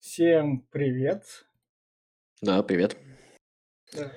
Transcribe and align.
Всем 0.00 0.60
привет. 0.70 1.24
Да, 2.42 2.62
привет. 2.62 2.96
Да. 3.94 4.12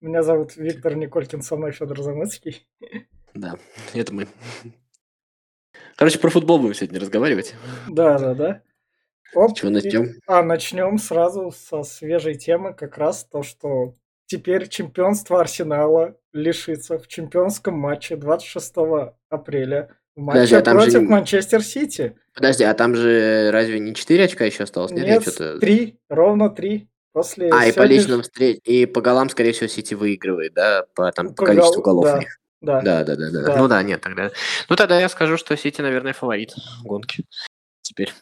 Меня 0.00 0.22
зовут 0.22 0.56
Виктор 0.56 0.96
Николькин, 0.96 1.42
со 1.42 1.56
мной 1.56 1.72
Федор 1.72 2.02
Замыцкий. 2.02 2.66
Да, 3.34 3.56
это 3.94 4.12
мы. 4.12 4.26
Короче, 5.96 6.18
про 6.18 6.30
футбол 6.30 6.58
будем 6.58 6.74
сегодня 6.74 7.00
разговаривать. 7.00 7.54
Да, 7.88 8.18
да, 8.18 8.34
да. 8.34 8.62
Оп, 9.34 9.56
Чего 9.56 9.70
и- 9.70 9.74
начнем? 9.74 10.08
А, 10.26 10.42
начнем 10.42 10.98
сразу 10.98 11.50
со 11.52 11.82
свежей 11.84 12.34
темы, 12.34 12.74
как 12.74 12.98
раз 12.98 13.24
то, 13.24 13.42
что 13.42 13.94
теперь 14.28 14.68
чемпионство 14.68 15.40
Арсенала 15.40 16.14
лишится 16.32 16.98
в 16.98 17.08
чемпионском 17.08 17.74
матче 17.76 18.14
26 18.16 18.74
апреля 19.30 19.90
в 20.14 20.20
матче 20.20 20.36
Подожди, 20.36 20.54
а 20.54 20.62
там 20.62 20.78
же 20.78 20.84
против 20.84 21.00
не- 21.00 21.08
Манчестер 21.08 21.62
Сити. 21.62 22.16
Подожди, 22.34 22.64
а 22.64 22.74
там 22.74 22.94
же 22.94 23.50
разве 23.50 23.80
не 23.80 23.94
4 23.94 24.24
очка 24.24 24.44
еще 24.44 24.62
осталось? 24.64 24.92
Нет, 24.92 25.06
Нет, 25.06 25.22
что-то... 25.22 25.58
три, 25.58 25.98
ровно 26.08 26.50
три. 26.50 26.88
После 27.12 27.50
А, 27.50 27.66
и 27.66 27.72
по 27.72 27.82
личным 27.82 28.22
встреч... 28.22 28.60
И 28.64 28.86
по 28.86 29.00
голам, 29.00 29.28
скорее 29.30 29.52
всего, 29.52 29.66
Сити 29.66 29.94
выигрывает, 29.94 30.52
да? 30.54 30.84
По, 30.94 31.10
там, 31.10 31.28
по 31.30 31.34
По 31.34 31.46
количеству 31.46 31.82
гол- 31.82 32.02
голов 32.02 32.04
да. 32.04 32.14
у 32.16 32.18
них. 32.20 32.38
Да. 32.60 32.80
Да, 32.82 33.04
да, 33.04 33.16
да, 33.16 33.30
да, 33.30 33.42
Да. 33.42 33.56
Ну 33.56 33.66
да, 33.66 33.82
нет, 33.82 34.00
тогда... 34.02 34.30
Ну 34.68 34.76
тогда 34.76 35.00
я 35.00 35.08
скажу, 35.08 35.36
что 35.36 35.56
Сити, 35.56 35.80
наверное, 35.80 36.12
фаворит 36.12 36.52
в 36.52 36.84
гонке. 36.84 37.24
Теперь. 37.82 38.12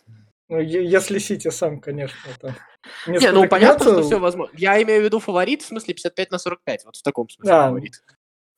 Ну, 0.49 0.61
если 0.61 1.19
Сити 1.19 1.51
сам, 1.51 1.81
конечно, 1.81 2.17
это 2.37 2.55
не 3.09 3.19
Не, 3.19 3.33
ну 3.33 3.49
понятно, 3.49 3.85
что 3.85 4.03
все 4.03 4.19
возможно. 4.21 4.55
Я 4.57 4.81
имею 4.83 5.03
в 5.03 5.05
виду 5.05 5.19
фаворит, 5.19 5.63
в 5.63 5.67
смысле 5.67 5.95
55 5.95 6.31
на 6.31 6.39
45. 6.39 6.85
Вот 6.85 6.97
в 6.97 7.03
таком 7.03 7.29
смысле 7.29 7.51
Да. 7.53 7.67
фаворит. 7.67 8.03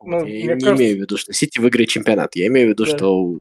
Ну, 0.02 0.18
Вот, 0.20 0.28
я 0.28 0.42
не 0.42 0.48
кажется- 0.48 0.74
имею 0.76 0.96
в 0.96 1.00
виду, 1.00 1.16
что 1.16 1.32
Сити 1.32 1.58
выиграет 1.58 1.88
чемпионат. 1.88 2.36
Я 2.36 2.46
имею 2.48 2.68
в 2.68 2.70
виду, 2.70 2.84
Да. 2.84 2.96
что 2.96 3.38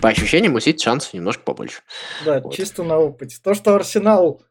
по 0.00 0.08
ощущениям 0.08 0.54
у 0.54 0.60
Сити 0.60 0.82
шансов 0.82 1.12
немножко 1.12 1.42
побольше. 1.44 1.82
Да, 2.24 2.40
Вот. 2.40 2.54
чисто 2.54 2.82
на 2.82 2.98
опыте. 2.98 3.36
То, 3.42 3.52
что 3.54 3.74
Арсенал, 3.74 4.42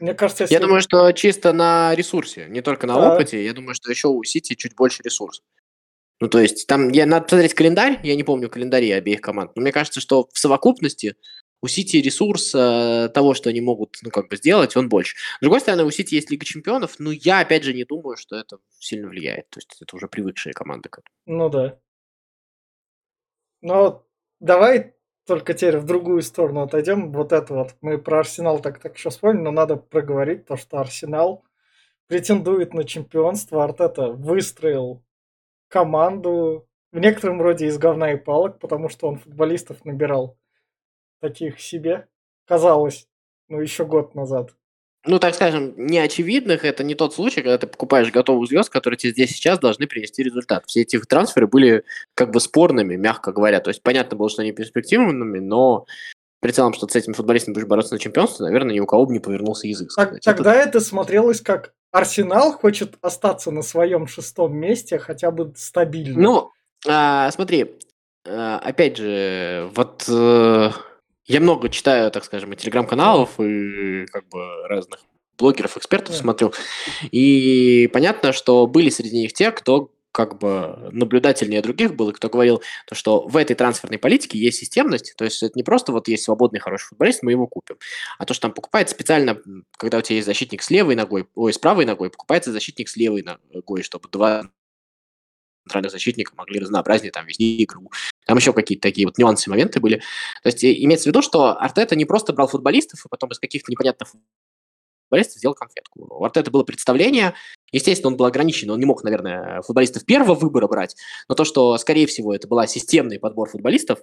мне 0.00 0.12
кажется, 0.12 0.42
если... 0.44 0.54
Я 0.54 0.60
думаю, 0.60 0.80
что 0.82 1.12
чисто 1.12 1.52
на 1.52 1.94
ресурсе, 1.94 2.46
не 2.48 2.62
только 2.62 2.86
на 2.88 2.94
Да. 2.94 3.14
опыте, 3.14 3.44
я 3.44 3.52
думаю, 3.54 3.74
что 3.74 3.90
еще 3.90 4.08
у 4.08 4.22
Сити 4.24 4.54
чуть 4.54 4.74
больше 4.74 5.02
ресурсов. 5.04 5.44
Ну, 6.20 6.28
то 6.28 6.40
есть, 6.40 6.66
там, 6.66 6.90
я, 6.90 7.06
надо 7.06 7.24
посмотреть 7.26 7.54
календарь, 7.54 8.00
я 8.02 8.16
не 8.16 8.24
помню 8.24 8.50
календари 8.50 8.90
обеих 8.90 9.20
команд, 9.20 9.52
но 9.54 9.62
мне 9.62 9.70
кажется, 9.70 10.00
что 10.00 10.28
в 10.32 10.36
совокупности 10.38 11.14
у 11.60 11.68
Сити 11.68 11.96
ресурс 11.96 12.54
э, 12.54 13.08
того, 13.12 13.34
что 13.34 13.50
они 13.50 13.60
могут, 13.60 13.96
ну, 14.02 14.10
как 14.10 14.28
бы 14.28 14.36
сделать, 14.36 14.76
он 14.76 14.88
больше. 14.88 15.16
С 15.16 15.40
другой 15.40 15.60
стороны, 15.60 15.84
у 15.84 15.90
Сити 15.90 16.14
есть 16.14 16.30
Лига 16.30 16.44
Чемпионов, 16.44 16.96
но 16.98 17.10
я, 17.10 17.40
опять 17.40 17.64
же, 17.64 17.74
не 17.74 17.84
думаю, 17.84 18.16
что 18.16 18.36
это 18.36 18.58
сильно 18.78 19.08
влияет. 19.08 19.48
То 19.50 19.58
есть, 19.58 19.76
это 19.80 19.96
уже 19.96 20.08
привыкшие 20.08 20.52
команды. 20.52 20.88
Ну 21.26 21.48
да. 21.48 21.78
Но 23.60 24.06
давай 24.40 24.94
только 25.26 25.52
теперь 25.52 25.78
в 25.78 25.84
другую 25.84 26.22
сторону 26.22 26.62
отойдем. 26.62 27.12
Вот 27.12 27.32
это 27.32 27.54
вот. 27.54 27.76
Мы 27.80 27.98
про 27.98 28.20
Арсенал 28.20 28.60
так 28.60 28.80
так 28.80 28.96
еще 28.96 29.10
вспомним, 29.10 29.44
но 29.44 29.50
надо 29.50 29.76
проговорить 29.76 30.46
то, 30.46 30.56
что 30.56 30.78
Арсенал 30.78 31.44
претендует 32.06 32.72
на 32.72 32.84
чемпионство. 32.84 33.64
Артета 33.64 34.12
выстроил 34.12 35.04
команду 35.68 36.66
в 36.92 36.98
некотором 36.98 37.42
роде 37.42 37.66
из 37.66 37.76
говна 37.78 38.12
и 38.12 38.16
палок, 38.16 38.58
потому 38.58 38.88
что 38.88 39.08
он 39.08 39.18
футболистов 39.18 39.84
набирал 39.84 40.37
таких 41.20 41.60
себе. 41.60 42.06
Казалось, 42.46 43.06
ну 43.48 43.60
еще 43.60 43.84
год 43.84 44.14
назад. 44.14 44.54
Ну, 45.06 45.18
так 45.18 45.34
скажем, 45.34 45.74
неочевидных 45.76 46.64
это 46.64 46.82
не 46.82 46.94
тот 46.94 47.14
случай, 47.14 47.40
когда 47.40 47.56
ты 47.56 47.66
покупаешь 47.66 48.10
готовых 48.10 48.48
звезд, 48.48 48.68
которые 48.68 48.98
тебе 48.98 49.12
здесь 49.12 49.30
сейчас 49.30 49.58
должны 49.58 49.86
принести 49.86 50.22
результат. 50.22 50.64
Все 50.66 50.82
эти 50.82 50.98
трансферы 50.98 51.46
были 51.46 51.84
как 52.14 52.30
бы 52.30 52.40
спорными, 52.40 52.96
мягко 52.96 53.32
говоря. 53.32 53.60
То 53.60 53.70
есть 53.70 53.82
понятно 53.82 54.16
было, 54.16 54.28
что 54.28 54.42
они 54.42 54.52
перспективными, 54.52 55.38
но 55.38 55.86
при 56.40 56.50
целом, 56.52 56.74
что 56.74 56.86
с 56.88 56.94
этими 56.96 57.14
футболистами 57.14 57.54
будешь 57.54 57.66
бороться 57.66 57.94
на 57.94 58.00
чемпионство, 58.00 58.44
наверное, 58.44 58.74
ни 58.74 58.80
у 58.80 58.86
кого 58.86 59.06
бы 59.06 59.12
не 59.12 59.20
повернулся 59.20 59.66
язык. 59.66 59.88
Так- 59.94 60.08
сказать. 60.08 60.26
Это- 60.26 60.36
тогда 60.36 60.54
это 60.54 60.80
смотрелось 60.80 61.40
как 61.40 61.72
Арсенал 61.90 62.52
хочет 62.52 62.96
остаться 63.00 63.50
на 63.50 63.62
своем 63.62 64.06
шестом 64.06 64.56
месте 64.56 64.98
хотя 64.98 65.30
бы 65.30 65.54
стабильно. 65.56 66.20
Ну, 66.20 66.50
а, 66.86 67.30
смотри, 67.30 67.78
а, 68.26 68.58
опять 68.58 68.98
же, 68.98 69.70
вот 69.74 70.04
э, 70.08 70.70
я 71.28 71.40
много 71.40 71.68
читаю, 71.68 72.10
так 72.10 72.24
скажем, 72.24 72.52
и 72.52 72.56
телеграм-каналов, 72.56 73.38
и 73.38 74.06
как 74.06 74.28
бы 74.28 74.66
разных 74.68 75.00
блогеров, 75.38 75.76
экспертов 75.76 76.14
Да. 76.14 76.20
смотрю, 76.20 76.52
и 77.12 77.88
понятно, 77.92 78.32
что 78.32 78.66
были 78.66 78.90
среди 78.90 79.18
них 79.20 79.32
те, 79.32 79.52
кто 79.52 79.92
как 80.10 80.38
бы 80.38 80.88
наблюдательнее 80.90 81.62
других 81.62 81.94
был, 81.94 82.10
и 82.10 82.12
кто 82.12 82.28
говорил, 82.28 82.62
то, 82.86 82.94
что 82.96 83.28
в 83.28 83.36
этой 83.36 83.54
трансферной 83.54 83.98
политике 83.98 84.38
есть 84.38 84.58
системность, 84.58 85.14
то 85.16 85.24
есть 85.24 85.42
это 85.42 85.52
не 85.54 85.62
просто 85.62 85.92
вот 85.92 86.08
есть 86.08 86.24
свободный 86.24 86.58
хороший 86.58 86.88
футболист, 86.88 87.22
мы 87.22 87.32
его 87.32 87.46
купим, 87.46 87.76
а 88.18 88.24
то, 88.24 88.34
что 88.34 88.42
там 88.42 88.52
покупается 88.52 88.94
специально, 88.96 89.38
когда 89.76 89.98
у 89.98 90.00
тебя 90.00 90.16
есть 90.16 90.26
защитник 90.26 90.62
с 90.62 90.70
левой 90.70 90.96
ногой, 90.96 91.28
ой, 91.36 91.52
с 91.52 91.58
правой 91.58 91.84
ногой, 91.84 92.10
покупается 92.10 92.50
защитник 92.50 92.88
с 92.88 92.96
левой 92.96 93.22
ногой, 93.22 93.82
чтобы 93.82 94.08
два 94.10 94.50
центральных 95.68 95.92
защитника 95.92 96.32
могли 96.36 96.58
разнообразнее 96.60 97.12
там 97.12 97.26
вести 97.26 97.62
игру. 97.62 97.90
Там 98.26 98.38
еще 98.38 98.52
какие-то 98.52 98.82
такие 98.82 99.06
вот 99.06 99.18
нюансы, 99.18 99.50
моменты 99.50 99.80
были. 99.80 99.96
То 100.42 100.48
есть 100.48 100.64
имеется 100.64 101.04
в 101.04 101.06
виду, 101.08 101.22
что 101.22 101.58
Артета 101.58 101.94
не 101.94 102.04
просто 102.04 102.32
брал 102.32 102.48
футболистов 102.48 103.04
и 103.04 103.08
потом 103.08 103.30
из 103.30 103.38
каких-то 103.38 103.70
непонятных 103.70 104.08
футболистов 105.04 105.38
сделал 105.38 105.54
конфетку. 105.54 106.06
У 106.10 106.24
Артета 106.24 106.50
было 106.50 106.64
представление, 106.64 107.34
естественно, 107.72 108.08
он 108.10 108.16
был 108.16 108.26
ограничен, 108.26 108.70
он 108.70 108.78
не 108.78 108.86
мог, 108.86 109.04
наверное, 109.04 109.62
футболистов 109.62 110.04
первого 110.04 110.34
выбора 110.34 110.68
брать, 110.68 110.96
но 111.28 111.34
то, 111.34 111.44
что, 111.44 111.76
скорее 111.78 112.06
всего, 112.06 112.34
это 112.34 112.48
была 112.48 112.66
системный 112.66 113.18
подбор 113.18 113.48
футболистов, 113.48 114.00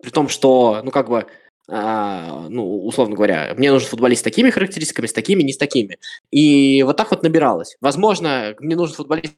при 0.00 0.10
том, 0.10 0.28
что, 0.28 0.80
ну, 0.84 0.90
как 0.90 1.08
бы, 1.08 1.26
а, 1.70 2.48
ну, 2.48 2.86
условно 2.86 3.14
говоря, 3.14 3.54
мне 3.56 3.70
нужен 3.70 3.88
футболист 3.88 4.20
с 4.20 4.24
такими 4.24 4.50
характеристиками, 4.50 5.06
с 5.06 5.12
такими, 5.12 5.42
не 5.42 5.52
с 5.52 5.58
такими. 5.58 5.98
И 6.30 6.82
вот 6.82 6.96
так 6.96 7.10
вот 7.10 7.22
набиралось. 7.22 7.76
Возможно, 7.80 8.54
мне 8.58 8.74
нужен 8.74 8.96
футболист 8.96 9.34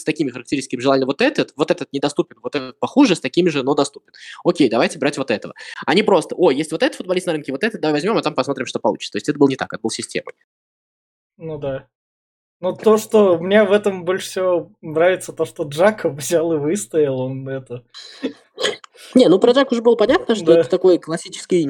с 0.00 0.04
такими 0.04 0.30
характеристиками 0.30 0.80
желательно 0.80 1.06
вот 1.06 1.20
этот, 1.22 1.52
вот 1.56 1.70
этот 1.70 1.92
недоступен, 1.92 2.38
вот 2.42 2.54
этот 2.54 2.78
похуже, 2.78 3.14
с 3.14 3.20
такими 3.20 3.48
же, 3.48 3.62
но 3.62 3.74
доступен. 3.74 4.12
Окей, 4.44 4.68
давайте 4.68 4.98
брать 4.98 5.18
вот 5.18 5.30
этого. 5.30 5.54
А 5.86 5.94
не 5.94 6.02
просто, 6.02 6.34
о, 6.34 6.50
есть 6.50 6.72
вот 6.72 6.82
этот 6.82 6.96
футболист 6.96 7.26
на 7.26 7.32
рынке, 7.32 7.52
вот 7.52 7.64
этот, 7.64 7.80
давай 7.80 7.94
возьмем, 7.94 8.16
а 8.16 8.22
там 8.22 8.34
посмотрим, 8.34 8.66
что 8.66 8.78
получится. 8.78 9.12
То 9.12 9.16
есть 9.18 9.28
это 9.28 9.38
было 9.38 9.48
не 9.48 9.56
так, 9.56 9.72
это 9.72 9.82
был 9.82 9.90
системой. 9.90 10.34
Ну 11.36 11.58
да. 11.58 11.86
Но 12.60 12.72
то, 12.72 12.98
что 12.98 13.38
мне 13.38 13.64
в 13.64 13.72
этом 13.72 14.04
больше 14.04 14.28
всего 14.28 14.72
нравится, 14.82 15.32
то, 15.32 15.46
что 15.46 15.64
Джакоб 15.64 16.14
взял 16.18 16.52
и 16.52 16.58
выстоял, 16.58 17.18
он 17.20 17.48
это... 17.48 17.84
Не, 19.14 19.28
ну 19.28 19.38
про 19.38 19.52
Джак 19.52 19.72
уже 19.72 19.82
было 19.82 19.96
понятно, 19.96 20.34
что 20.34 20.44
Да. 20.44 20.60
это 20.60 20.68
такой 20.68 20.98
классический, 20.98 21.68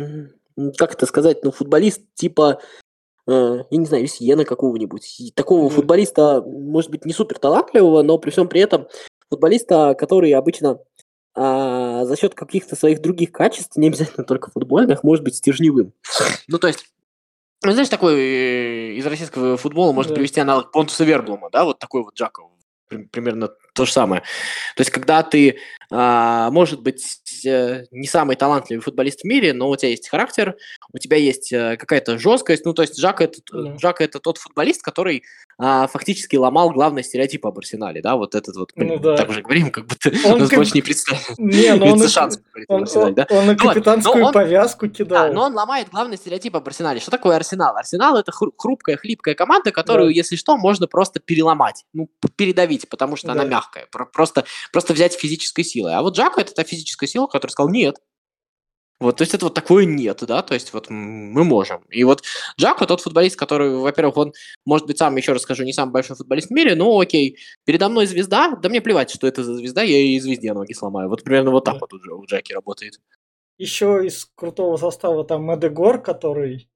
как 0.76 0.94
это 0.94 1.06
сказать, 1.06 1.44
ну 1.44 1.52
футболист 1.52 2.02
типа, 2.14 2.60
я 3.32 3.76
не 3.78 3.86
знаю, 3.86 4.06
Сиена 4.06 4.44
какого-нибудь. 4.44 5.20
И 5.20 5.30
Такого 5.32 5.68
Да. 5.68 5.74
футболиста, 5.76 6.42
может 6.42 6.90
быть, 6.90 7.04
не 7.04 7.12
супер 7.12 7.38
талантливого, 7.38 8.02
но 8.02 8.18
при 8.18 8.30
всем 8.30 8.48
при 8.48 8.60
этом 8.60 8.88
футболиста, 9.28 9.94
который 9.98 10.32
обычно 10.32 10.78
а, 11.34 12.04
за 12.06 12.16
счет 12.16 12.34
каких-то 12.34 12.74
своих 12.74 13.00
других 13.00 13.30
качеств, 13.30 13.76
не 13.76 13.86
обязательно 13.88 14.24
только 14.24 14.50
футбольных, 14.50 15.04
может 15.04 15.24
быть 15.24 15.36
стержневым. 15.36 15.92
Ну, 16.48 16.58
то 16.58 16.66
есть, 16.66 16.84
ну, 17.62 17.70
знаешь, 17.70 17.88
такой 17.88 18.14
э, 18.14 18.92
из 18.94 19.06
российского 19.06 19.56
футбола 19.56 19.92
можно 19.92 20.10
Да. 20.10 20.16
привести 20.16 20.40
аналог 20.40 20.72
Понтуса 20.72 21.04
Верблума, 21.04 21.48
да, 21.50 21.64
вот 21.64 21.78
такой 21.78 22.02
вот 22.02 22.14
Джаков. 22.14 22.50
При- 22.88 23.04
Примерно 23.04 23.50
то 23.74 23.84
же 23.84 23.92
самое. 23.92 24.22
То 24.76 24.80
есть, 24.80 24.90
когда 24.90 25.22
ты, 25.22 25.58
а, 25.90 26.50
может 26.50 26.82
быть, 26.82 27.20
э, 27.46 27.84
не 27.90 28.06
самый 28.06 28.36
талантливый 28.36 28.82
футболист 28.82 29.22
в 29.22 29.24
мире, 29.24 29.52
но 29.52 29.68
у 29.68 29.76
тебя 29.76 29.90
есть 29.90 30.08
характер, 30.08 30.56
у 30.92 30.98
тебя 30.98 31.16
есть 31.16 31.52
э, 31.52 31.76
какая-то 31.76 32.18
жесткость. 32.18 32.64
Ну, 32.64 32.74
то 32.74 32.82
есть, 32.82 32.98
Жак 32.98 33.20
это. 33.20 33.40
Жак 33.78 34.00
это 34.00 34.20
тот 34.20 34.38
футболист, 34.38 34.82
который 34.82 35.24
а, 35.62 35.86
фактически 35.88 36.36
ломал 36.36 36.70
главный 36.70 37.04
стереотип 37.04 37.44
об 37.46 37.58
Арсенале, 37.58 38.00
да, 38.00 38.16
вот 38.16 38.34
этот 38.34 38.56
вот. 38.56 38.72
Ну 38.76 38.98
да. 38.98 39.16
Так 39.16 39.28
уже 39.28 39.42
говорим, 39.42 39.70
как 39.70 39.86
будто 39.86 40.10
Он 40.26 40.38
нас 40.38 40.48
как- 40.48 40.58
больше 40.58 40.72
не 40.74 40.82
представить. 40.82 41.22
Не, 41.38 41.74
ну 41.74 41.86
он, 41.92 42.08
шанс 42.08 42.40
он, 42.68 42.82
Арсенале, 42.82 43.08
он- 43.08 43.14
да? 43.14 43.26
он 43.30 43.44
и 43.44 43.46
Ну 43.52 43.56
капитанскую 43.56 44.20
но 44.22 44.26
он- 44.28 44.32
повязку 44.32 44.88
кидал. 44.88 45.28
Да, 45.28 45.32
но 45.32 45.42
он 45.44 45.54
ломает 45.54 45.88
главный 45.90 46.16
стереотип 46.16 46.56
об 46.56 46.66
Арсенале. 46.66 47.00
Что 47.00 47.10
такое 47.10 47.36
Арсенал? 47.36 47.76
Арсенал 47.76 48.16
это 48.16 48.32
хру- 48.32 48.52
хрупкая, 48.56 48.96
хлипкая 48.96 49.34
команда, 49.34 49.70
которую, 49.70 50.08
Да. 50.08 50.14
если 50.14 50.36
что, 50.36 50.56
можно 50.56 50.86
просто 50.86 51.20
переломать, 51.20 51.84
ну, 51.92 52.08
передавить, 52.36 52.88
потому 52.88 53.16
что 53.16 53.32
она 53.32 53.42
Да. 53.42 53.48
мягкая. 53.48 53.86
Про- 53.92 54.06
Просто, 54.06 54.44
просто 54.72 54.94
взять 54.94 55.14
физической 55.14 55.62
силой. 55.62 55.94
А 55.94 56.02
вот 56.02 56.16
Джако 56.16 56.40
это 56.40 56.54
та 56.54 56.64
физическая 56.64 57.08
сила, 57.08 57.26
которая 57.26 57.52
сказал 57.52 57.70
нет. 57.70 57.96
Вот, 59.00 59.16
то 59.16 59.22
есть 59.22 59.32
это 59.32 59.46
вот 59.46 59.54
такое 59.54 59.86
нет, 59.86 60.22
да, 60.26 60.42
то 60.42 60.52
есть 60.52 60.74
вот 60.74 60.90
мы 60.90 61.42
можем. 61.42 61.82
И 61.88 62.04
вот 62.04 62.22
Джако 62.58 62.86
тот 62.86 63.00
футболист, 63.00 63.34
который, 63.34 63.74
во-первых, 63.74 64.16
он, 64.18 64.32
может 64.66 64.86
быть, 64.86 64.98
сам, 64.98 65.16
еще 65.16 65.32
раз 65.32 65.40
скажу, 65.40 65.64
не 65.64 65.72
самый 65.72 65.92
большой 65.92 66.16
футболист 66.16 66.48
в 66.48 66.52
мире, 66.52 66.74
но 66.74 66.98
окей, 66.98 67.38
передо 67.64 67.88
мной 67.88 68.04
звезда, 68.04 68.54
да 68.56 68.68
мне 68.68 68.82
плевать, 68.82 69.10
что 69.10 69.26
это 69.26 69.42
за 69.42 69.54
звезда, 69.54 69.82
я 69.82 69.96
и 69.98 70.20
звезде 70.20 70.52
ноги 70.52 70.74
сломаю. 70.74 71.08
Вот 71.08 71.24
примерно 71.24 71.50
вот 71.50 71.64
так 71.64 71.74
Да. 71.74 71.80
вот 71.80 71.94
у, 71.94 71.96
Дж- 71.96 72.12
у 72.12 72.26
Джаки 72.26 72.52
работает. 72.52 73.00
Еще 73.56 74.06
из 74.06 74.30
крутого 74.34 74.76
состава 74.76 75.24
там 75.24 75.44
Медегор, 75.50 76.02
который, 76.02 76.68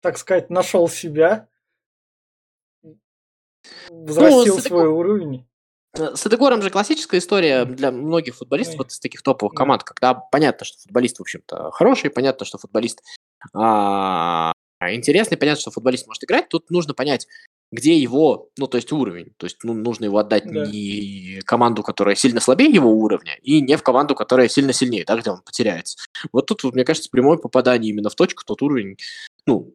так 0.00 0.18
сказать, 0.18 0.50
нашел 0.50 0.88
себя, 0.88 1.46
взрастил 3.90 4.58
с 4.58 4.64
свой 4.64 4.88
уровень. 4.88 5.46
С 5.98 6.26
Эдегором 6.26 6.62
же 6.62 6.70
классическая 6.70 7.18
история 7.18 7.64
для 7.64 7.90
многих 7.90 8.36
футболистов, 8.36 8.74
Ой. 8.74 8.78
вот 8.78 8.92
из 8.92 9.00
таких 9.00 9.22
топовых 9.22 9.54
команд, 9.54 9.82
когда 9.82 10.14
понятно, 10.14 10.64
что 10.64 10.78
футболист, 10.80 11.18
в 11.18 11.22
общем-то, 11.22 11.70
хороший, 11.72 12.10
понятно, 12.10 12.46
что 12.46 12.58
футболист 12.58 13.02
а, 13.54 14.52
интересный, 14.80 15.36
понятно, 15.36 15.60
что 15.60 15.70
футболист 15.70 16.06
может 16.06 16.22
играть, 16.22 16.48
тут 16.48 16.70
нужно 16.70 16.94
понять, 16.94 17.26
где 17.70 17.98
его, 17.98 18.48
ну, 18.56 18.66
то 18.66 18.76
есть 18.76 18.92
уровень. 18.92 19.32
То 19.36 19.46
есть 19.46 19.58
ну, 19.62 19.74
нужно 19.74 20.04
его 20.06 20.18
отдать 20.18 20.44
Да. 20.46 20.66
не 20.66 21.40
команду, 21.44 21.82
которая 21.82 22.14
сильно 22.14 22.40
слабее 22.40 22.70
его 22.70 22.90
уровня, 22.90 23.36
и 23.42 23.60
не 23.60 23.76
в 23.76 23.82
команду, 23.82 24.14
которая 24.14 24.48
сильно 24.48 24.72
сильнее, 24.72 25.04
да, 25.04 25.16
где 25.16 25.30
он 25.30 25.42
потеряется. 25.42 25.98
Вот 26.32 26.46
тут, 26.46 26.62
вот, 26.64 26.74
мне 26.74 26.84
кажется, 26.84 27.10
прямое 27.10 27.36
попадание 27.36 27.90
именно 27.90 28.08
в 28.08 28.14
точку, 28.14 28.44
тот 28.46 28.62
уровень, 28.62 28.96
ну, 29.46 29.74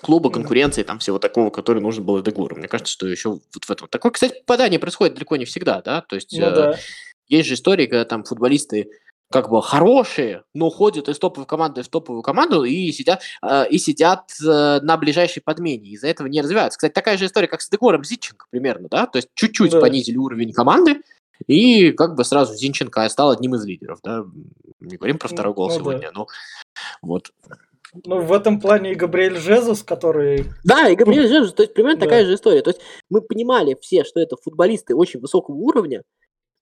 клуба, 0.00 0.30
конкуренции, 0.30 0.82
там 0.82 0.98
всего 0.98 1.18
такого, 1.18 1.50
который 1.50 1.82
нужен 1.82 2.04
был 2.04 2.20
Эдегору. 2.20 2.56
Мне 2.56 2.68
кажется, 2.68 2.92
что 2.92 3.06
еще 3.06 3.30
вот 3.30 3.64
в 3.64 3.70
этом. 3.70 3.88
Такое, 3.88 4.12
кстати, 4.12 4.38
попадание 4.40 4.78
происходит 4.78 5.14
далеко 5.14 5.36
не 5.36 5.44
всегда, 5.44 5.82
да, 5.82 6.02
то 6.02 6.16
есть 6.16 6.36
Ну 6.38 6.46
э, 6.46 6.54
да. 6.54 6.78
есть 7.28 7.48
же 7.48 7.54
истории, 7.54 7.86
когда 7.86 8.04
там 8.04 8.24
футболисты 8.24 8.90
как 9.30 9.50
бы 9.50 9.60
хорошие, 9.60 10.44
но 10.54 10.70
ходят 10.70 11.08
из 11.08 11.18
топовой 11.18 11.46
команды 11.46 11.82
в 11.82 11.88
топовую 11.88 12.22
команду 12.22 12.62
и 12.62 12.92
сидят, 12.92 13.22
э, 13.42 13.68
и 13.68 13.78
сидят 13.78 14.30
э, 14.40 14.80
на 14.82 14.96
ближайшей 14.96 15.42
подмене, 15.42 15.90
из-за 15.90 16.08
этого 16.08 16.28
не 16.28 16.40
развиваются. 16.40 16.78
Кстати, 16.78 16.92
такая 16.92 17.18
же 17.18 17.26
история, 17.26 17.48
как 17.48 17.60
с 17.60 17.68
Дегором 17.68 18.04
Зинченко 18.04 18.46
примерно, 18.50 18.88
да, 18.88 19.06
то 19.06 19.16
есть 19.16 19.28
чуть-чуть 19.34 19.72
Да. 19.72 19.80
понизили 19.80 20.16
уровень 20.16 20.52
команды, 20.52 21.02
и 21.46 21.90
как 21.92 22.14
бы 22.14 22.24
сразу 22.24 22.54
Зинченко 22.54 23.08
стал 23.08 23.30
одним 23.30 23.56
из 23.56 23.64
лидеров, 23.64 23.98
да, 24.02 24.24
не 24.80 24.96
говорим 24.96 25.18
про 25.18 25.28
второй 25.28 25.54
гол 25.54 25.68
ну 25.68 25.74
да. 25.74 25.78
сегодня, 25.80 26.10
но 26.14 26.28
вот. 27.02 27.32
Ну, 28.04 28.20
в 28.20 28.32
этом 28.32 28.60
плане 28.60 28.92
и 28.92 28.94
Габриэль 28.94 29.36
Жезус, 29.36 29.82
который... 29.82 30.44
Да, 30.64 30.88
и 30.88 30.96
Габриэль 30.96 31.28
Жезус, 31.28 31.54
то 31.54 31.62
есть 31.62 31.74
примерно 31.74 31.98
Да. 31.98 32.04
такая 32.06 32.24
же 32.26 32.34
история. 32.34 32.62
То 32.62 32.70
есть 32.70 32.80
мы 33.10 33.20
понимали 33.20 33.76
все, 33.80 34.04
что 34.04 34.20
это 34.20 34.36
футболисты 34.36 34.94
очень 34.94 35.20
высокого 35.20 35.54
уровня, 35.56 36.02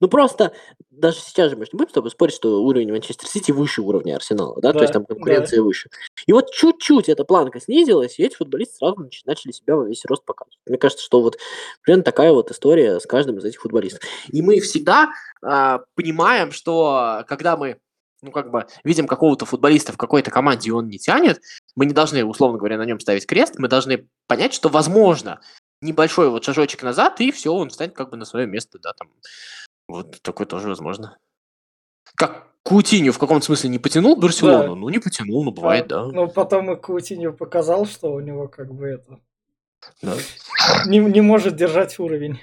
ну 0.00 0.08
просто 0.08 0.52
даже 0.90 1.18
сейчас 1.18 1.50
же 1.50 1.56
мы 1.56 1.64
же 1.64 1.70
не 1.72 1.78
будем 1.78 1.90
с 1.90 1.94
тобой 1.94 2.10
спорить, 2.10 2.34
что 2.34 2.62
уровень 2.62 2.90
Манчестер 2.90 3.26
Сити 3.28 3.52
выше 3.52 3.80
уровня 3.80 4.16
Арсенала, 4.16 4.60
да, 4.60 4.72
то 4.72 4.78
Да, 4.78 4.84
есть 4.84 4.92
там 4.92 5.06
конкуренция 5.06 5.62
выше. 5.62 5.88
И 6.26 6.32
вот 6.32 6.50
чуть-чуть 6.50 7.08
эта 7.08 7.24
планка 7.24 7.60
снизилась, 7.60 8.18
и 8.18 8.24
эти 8.24 8.34
футболисты 8.34 8.74
сразу 8.76 8.96
нач- 9.04 9.22
начали 9.24 9.52
себя 9.52 9.76
во 9.76 9.86
весь 9.86 10.04
рост 10.04 10.24
показывать. 10.24 10.58
Мне 10.66 10.78
кажется, 10.78 11.04
что 11.04 11.22
вот 11.22 11.38
примерно 11.82 12.02
такая 12.04 12.32
вот 12.32 12.50
история 12.50 12.98
с 12.98 13.06
каждым 13.06 13.38
из 13.38 13.44
этих 13.44 13.60
футболистов. 13.60 14.00
И 14.28 14.42
мы 14.42 14.60
всегда 14.60 15.12
а, 15.42 15.82
понимаем, 15.94 16.50
что 16.50 17.24
когда 17.28 17.56
мы 17.56 17.78
ну, 18.24 18.30
как 18.32 18.50
бы, 18.50 18.66
видим 18.82 19.06
какого-то 19.06 19.44
футболиста 19.44 19.92
в 19.92 19.96
какой-то 19.96 20.30
команде, 20.30 20.68
и 20.68 20.72
он 20.72 20.88
не 20.88 20.98
тянет, 20.98 21.40
мы 21.76 21.86
не 21.86 21.92
должны, 21.92 22.24
условно 22.24 22.58
говоря, 22.58 22.78
на 22.78 22.84
нем 22.84 22.98
ставить 22.98 23.26
крест, 23.26 23.54
мы 23.58 23.68
должны 23.68 24.08
понять, 24.26 24.54
что, 24.54 24.68
возможно, 24.68 25.40
небольшой 25.80 26.30
вот 26.30 26.44
шажочек 26.44 26.82
назад, 26.82 27.20
и 27.20 27.30
все, 27.30 27.52
он 27.52 27.68
встанет 27.68 27.94
как 27.94 28.10
бы 28.10 28.16
на 28.16 28.24
свое 28.24 28.46
место, 28.46 28.78
да, 28.78 28.92
там. 28.94 29.10
Вот 29.86 30.22
такое 30.22 30.46
тоже 30.46 30.68
возможно. 30.68 31.18
Как 32.16 32.48
Кутинью 32.62 33.12
в 33.12 33.18
каком-то 33.18 33.44
смысле 33.44 33.68
не 33.68 33.78
потянул 33.78 34.16
Барселону, 34.16 34.74
Да. 34.74 34.74
ну 34.74 34.88
не 34.88 34.98
потянул, 34.98 35.44
ну 35.44 35.50
бывает, 35.50 35.86
да. 35.88 36.06
Ну, 36.06 36.28
потом 36.28 36.72
и 36.72 36.80
Каутиньо 36.80 37.32
показал, 37.32 37.84
что 37.84 38.12
у 38.12 38.20
него 38.20 38.48
как 38.48 38.72
бы 38.72 38.86
это... 38.86 39.20
да. 40.00 40.14
Не, 40.86 40.98
не 40.98 41.20
может 41.20 41.56
держать 41.56 41.98
уровень. 41.98 42.40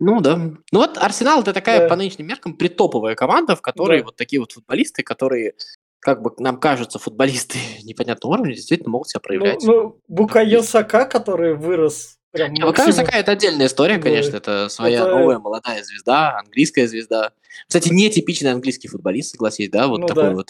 Ну 0.00 0.20
да. 0.20 0.36
Ну 0.36 0.56
вот 0.72 0.98
Арсенал 0.98 1.42
это 1.42 1.52
такая 1.52 1.80
Да. 1.80 1.88
по 1.88 1.96
нынешним 1.96 2.26
меркам 2.26 2.54
притоповая 2.56 3.14
команда, 3.14 3.56
в 3.56 3.62
которой 3.62 4.00
Да. 4.00 4.06
вот 4.06 4.16
такие 4.16 4.40
вот 4.40 4.52
футболисты, 4.52 5.02
которые 5.02 5.54
как 6.00 6.20
бы 6.22 6.32
нам 6.38 6.58
кажутся 6.58 6.98
футболисты 6.98 7.58
непонятного 7.84 8.34
уровня, 8.34 8.54
действительно 8.54 8.90
могут 8.90 9.08
себя 9.08 9.20
Ну, 9.22 9.26
проявлять. 9.26 9.62
ну, 9.62 10.00
Букайо 10.08 10.62
Сака, 10.62 11.04
который 11.06 11.54
вырос 11.54 12.16
прям 12.32 12.52
Не, 12.52 12.62
Бакао 12.62 12.86
максимум- 12.86 13.06
Сака 13.06 13.18
это 13.18 13.32
отдельная 13.32 13.66
история, 13.66 13.96
Да. 13.96 14.02
конечно, 14.02 14.36
это 14.36 14.68
своя 14.68 15.00
Это- 15.02 15.10
новая 15.10 15.38
молодая 15.38 15.82
звезда, 15.84 16.38
английская 16.38 16.88
звезда. 16.88 17.32
Кстати, 17.68 17.90
нетипичный 17.90 18.50
английский 18.52 18.88
футболист, 18.88 19.32
согласись, 19.32 19.68
да, 19.70 19.86
вот 19.86 20.00
Ну 20.00 20.06
такой 20.06 20.22
да. 20.24 20.30
вот. 20.32 20.48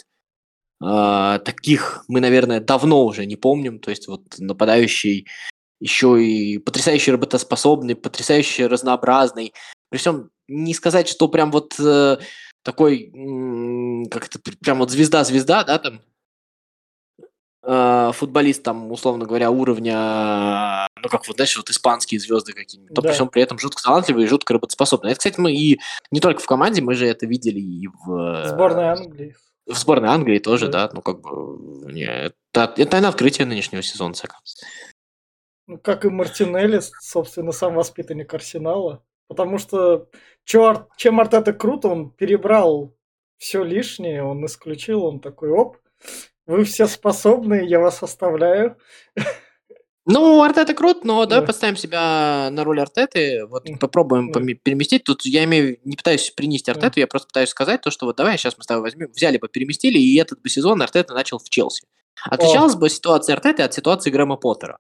А, 0.85 1.39
таких 1.41 2.05
мы, 2.09 2.21
наверное, 2.21 2.61
давно 2.61 3.05
уже 3.05 3.25
не 3.27 3.37
помним, 3.37 3.79
то 3.79 3.91
есть 3.91 4.09
вот 4.09 4.23
нападающий 4.39 5.27
еще 5.83 6.23
и 6.25 6.59
потрясающе 6.59 7.13
работоспособный, 7.13 7.97
потрясающе 7.97 8.69
разнообразный. 8.69 9.53
При 9.91 9.99
всем 9.99 10.31
не 10.49 10.75
сказать, 10.75 11.09
что 11.09 11.29
прям 11.29 11.51
вот 11.51 11.75
э, 11.81 12.19
такой, 12.63 13.11
как 14.11 14.27
это, 14.27 14.39
пр- 14.39 14.57
прям 14.61 14.79
вот 14.79 14.91
звезда-звезда, 14.91 15.65
да, 15.65 15.79
там, 15.79 16.01
э, 17.65 18.13
футболист, 18.15 18.63
там, 18.63 18.93
условно 18.93 19.25
говоря, 19.27 19.51
уровня, 19.51 20.87
ну, 21.03 21.09
как 21.09 21.27
вот, 21.27 21.37
знаешь, 21.37 21.57
вот 21.57 21.69
испанские 21.71 22.21
звезды 22.21 22.53
какие-нибудь, 22.53 22.95
то 22.95 23.03
при 23.03 23.13
всем 23.13 23.29
при 23.29 23.43
этом 23.43 23.59
жутко 23.59 23.83
талантливый 23.83 24.25
и 24.25 24.29
жутко 24.29 24.55
работоспособный. 24.55 25.11
Это, 25.11 25.19
кстати, 25.19 25.41
мы 25.41 25.53
и 25.53 25.81
не 26.13 26.21
только 26.21 26.41
в 26.41 26.47
команде, 26.47 26.81
мы 26.81 26.95
же 26.95 27.07
это 27.07 27.27
видели 27.27 27.61
и 27.61 27.89
в... 27.89 28.45
э, 28.45 28.49
Сборная 28.49 28.93
Англии. 28.93 29.35
В 29.67 29.77
сборной 29.77 30.09
Англии 30.11 30.39
тоже, 30.39 30.69
Да. 30.69 30.89
да, 30.89 30.95
ну, 30.95 31.03
как 31.03 31.21
бы, 31.21 31.93
не, 31.93 32.05
это, 32.05 32.35
это, 32.55 32.79
наверное, 32.79 33.09
открытие 33.11 33.47
нынешнего 33.47 33.83
сезона, 33.83 34.15
всяко. 34.15 34.37
Ну, 35.67 35.79
как 35.79 36.05
и 36.05 36.09
Мартинелли, 36.09 36.81
собственно, 37.01 37.53
сам 37.53 37.75
воспитанник 37.75 38.33
Арсенала. 38.35 39.03
Потому 39.29 39.59
что 39.59 40.09
чё 40.45 40.65
Ар- 40.65 40.89
чем 40.97 41.21
Артета 41.21 41.53
круто, 41.53 41.89
он 41.89 42.11
перебрал 42.11 42.95
все 43.39 43.63
лишнее, 43.65 44.23
он 44.25 44.45
исключил, 44.47 45.05
он 45.05 45.21
такой, 45.21 45.51
оп, 45.51 45.79
вы 46.47 46.65
все 46.65 46.87
способны, 46.87 47.65
я 47.67 47.79
вас 47.81 48.03
оставляю. 48.03 48.77
Ну, 50.05 50.43
Артета 50.43 50.75
крут, 50.75 51.05
но 51.05 51.25
давай 51.27 51.43
Да. 51.43 51.47
поставим 51.47 51.77
себя 51.77 52.49
на 52.51 52.65
роль 52.65 52.81
Артеты, 52.81 53.47
вот 53.47 53.69
Мгм. 53.69 53.79
попробуем 53.79 54.33
поме- 54.33 54.55
переместить. 54.55 55.05
Тут 55.05 55.25
я 55.25 55.45
имею, 55.45 55.79
не 55.85 55.97
пытаюсь 55.97 56.29
принести. 56.31 56.73
Артету, 56.73 56.99
я 56.99 57.07
просто 57.07 57.29
пытаюсь 57.29 57.51
сказать 57.51 57.83
то, 57.83 57.93
что 57.93 58.07
вот 58.07 58.17
давай 58.17 58.37
сейчас 58.37 58.59
мы 58.59 58.65
с 58.65 58.67
тобой 58.67 58.83
возьмем, 58.83 59.13
взяли 59.13 59.39
бы, 59.39 59.49
переместили, 59.49 59.99
и 59.99 60.19
этот 60.19 60.43
бы 60.43 60.49
сезон 60.49 60.83
Артета 60.83 61.15
начал 61.15 61.39
в 61.39 61.49
Челси. 61.49 61.87
Отличалась 62.25 62.75
бы 62.75 62.91
ситуация 62.91 63.35
Артеты 63.37 63.63
от 63.63 63.73
ситуации 63.75 64.11
Грэма 64.11 64.37
Поттера. 64.37 64.79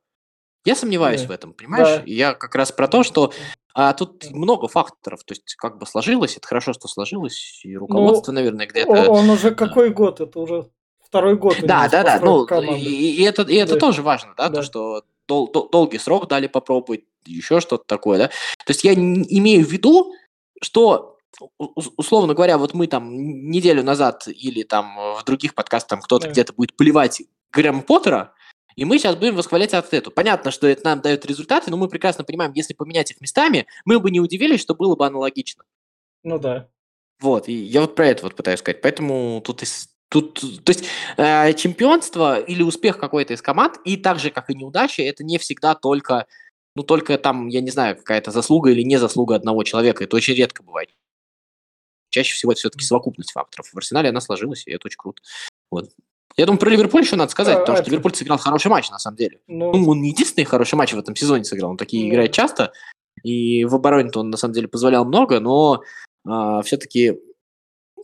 Я 0.64 0.75
сомневаюсь 0.76 1.23
Да. 1.23 1.29
в 1.29 1.31
этом, 1.32 1.53
понимаешь? 1.55 1.99
Да. 1.99 2.03
Я 2.06 2.35
как 2.35 2.55
раз 2.55 2.70
про 2.73 2.88
то, 2.88 3.03
что 3.03 3.32
а, 3.75 3.93
тут 3.94 4.31
много 4.31 4.69
факторов, 4.69 5.25
то 5.25 5.32
есть 5.32 5.55
как 5.56 5.79
бы 5.79 5.87
сложилось, 5.87 6.37
это 6.37 6.47
хорошо, 6.47 6.73
что 6.73 6.88
сложилось, 6.88 7.62
и 7.64 7.75
Ну, 7.75 7.81
руководство, 7.81 8.31
наверное, 8.32 8.67
где-то... 8.67 9.11
Он 9.11 9.31
уже 9.31 9.55
какой 9.55 9.91
год? 9.91 10.20
Это 10.20 10.38
уже 10.38 10.69
второй 11.05 11.37
год. 11.37 11.56
Да, 11.62 11.88
да, 11.88 12.03
да. 12.03 12.20
Ну, 12.23 12.47
команды. 12.47 12.81
и, 12.81 13.17
и 13.17 13.23
это, 13.23 13.43
и 13.43 13.55
это 13.56 13.75
Да. 13.75 13.81
тоже 13.81 14.03
важно, 14.03 14.35
да, 14.37 14.49
Да. 14.50 14.56
то, 14.56 14.62
что 14.62 15.03
дол- 15.26 15.50
дол- 15.50 15.69
долгий 15.70 15.99
срок 15.99 16.29
дали 16.29 16.47
попробовать, 16.49 17.05
еще 17.25 17.61
что-то 17.61 17.85
такое, 17.87 18.19
да. 18.19 18.29
То 18.29 18.70
есть 18.70 18.85
я 18.85 18.94
имею 18.94 19.65
в 19.65 19.70
виду, 19.70 20.12
что 20.61 21.17
условно 21.97 22.35
говоря, 22.35 22.58
вот 22.58 22.75
мы 22.75 22.87
там 22.87 23.10
неделю 23.51 23.82
назад 23.82 24.29
или 24.29 24.63
там 24.65 24.96
в 25.19 25.25
других 25.25 25.55
подкастах 25.55 26.03
кто-то 26.05 26.27
Да. 26.27 26.31
где-то 26.32 26.53
будет 26.53 26.77
плевать 26.77 27.22
Грэма 27.53 27.82
Поттера, 27.82 28.34
и 28.76 28.84
мы 28.84 28.98
сейчас 28.98 29.17
будем 29.17 29.36
восхвалять 29.36 29.74
Артету. 29.74 30.10
Понятно, 30.10 30.50
что 30.50 30.67
это 30.67 30.84
нам 30.84 31.00
дает 31.00 31.24
результаты, 31.26 31.70
но 31.70 31.76
мы 31.76 31.88
прекрасно 31.88 32.24
понимаем, 32.24 32.52
если 32.55 32.74
поменять 32.74 33.10
их 33.10 33.20
местами, 33.20 33.67
мы 33.84 33.98
бы 34.00 34.10
не 34.10 34.20
удивились, 34.20 34.60
что 34.60 34.74
было 34.74 34.96
бы 34.96 35.06
аналогично. 35.06 35.64
Ну 36.22 36.38
да. 36.38 36.69
Вот, 37.20 37.48
и 37.48 37.52
я 37.52 37.81
вот 37.82 37.94
про 37.94 38.08
это 38.08 38.24
вот 38.24 38.34
пытаюсь 38.34 38.60
сказать. 38.60 38.81
Поэтому 38.81 39.41
тут, 39.44 39.62
тут 40.08 40.34
то 40.41 40.72
есть 40.72 40.84
э, 41.17 41.55
чемпионство 41.55 42.41
или 42.41 42.62
успех 42.62 42.98
какой-то 42.98 43.34
из 43.34 43.43
команд, 43.43 43.79
и 43.84 43.96
так 43.96 44.19
же, 44.19 44.31
как 44.31 44.50
и 44.50 44.55
неудача, 44.55 45.02
это 45.02 45.22
не 45.22 45.38
всегда 45.38 45.74
только, 45.74 46.26
ну, 46.74 46.82
только 46.82 47.17
там, 47.19 47.48
я 47.48 47.60
не 47.60 47.70
знаю, 47.70 47.96
какая-то 47.96 48.32
заслуга 48.32 48.70
или 48.70 48.82
не 48.82 48.96
заслуга 48.96 49.36
одного 49.36 49.62
человека. 49.62 50.02
Это 50.05 50.17
очень 50.17 50.34
редко 50.34 50.62
бывает. 50.62 50.91
Чаще 52.10 52.34
всего 52.34 52.52
это 52.52 52.58
все-таки 52.58 52.84
совокупность 52.84 53.32
факторов. 53.32 53.70
В 53.72 53.76
Арсенале 53.76 54.10
она 54.10 54.20
сложилась, 54.20 54.67
и 54.67 54.72
это 54.72 54.86
очень 54.86 54.98
круто. 54.98 55.22
Вот. 55.70 55.91
Я 56.36 56.46
думаю, 56.46 56.58
про 56.58 56.70
Ливерпуль 56.70 57.03
еще 57.03 57.17
надо 57.17 57.31
сказать, 57.31 57.56
А, 57.56 57.60
потому 57.60 57.77
что 57.77 57.82
это- 57.82 57.91
Ливерпуль 57.91 58.15
сыграл 58.15 58.39
хороший 58.39 58.69
матч, 58.69 58.91
на 58.91 58.98
самом 58.98 59.17
деле. 59.17 59.39
Ну, 59.48 59.72
Ну, 59.74 59.91
он 59.91 60.01
не 60.01 60.10
единственный 60.10 60.44
хороший 60.44 60.74
матч 60.77 60.93
в 60.93 60.98
этом 60.98 61.15
сезоне 61.15 61.44
сыграл, 61.44 61.70
он 61.70 61.77
такие 61.77 62.05
Ну. 62.06 62.10
играет 62.10 62.32
часто, 62.32 62.72
и 63.22 63.65
в 63.65 63.74
обороне-то 63.74 64.20
он 64.20 64.31
на 64.31 64.36
самом 64.36 64.55
деле 64.55 64.69
позволял 64.69 65.05
много, 65.05 65.41
но 65.41 65.82
все-таки 66.62 67.19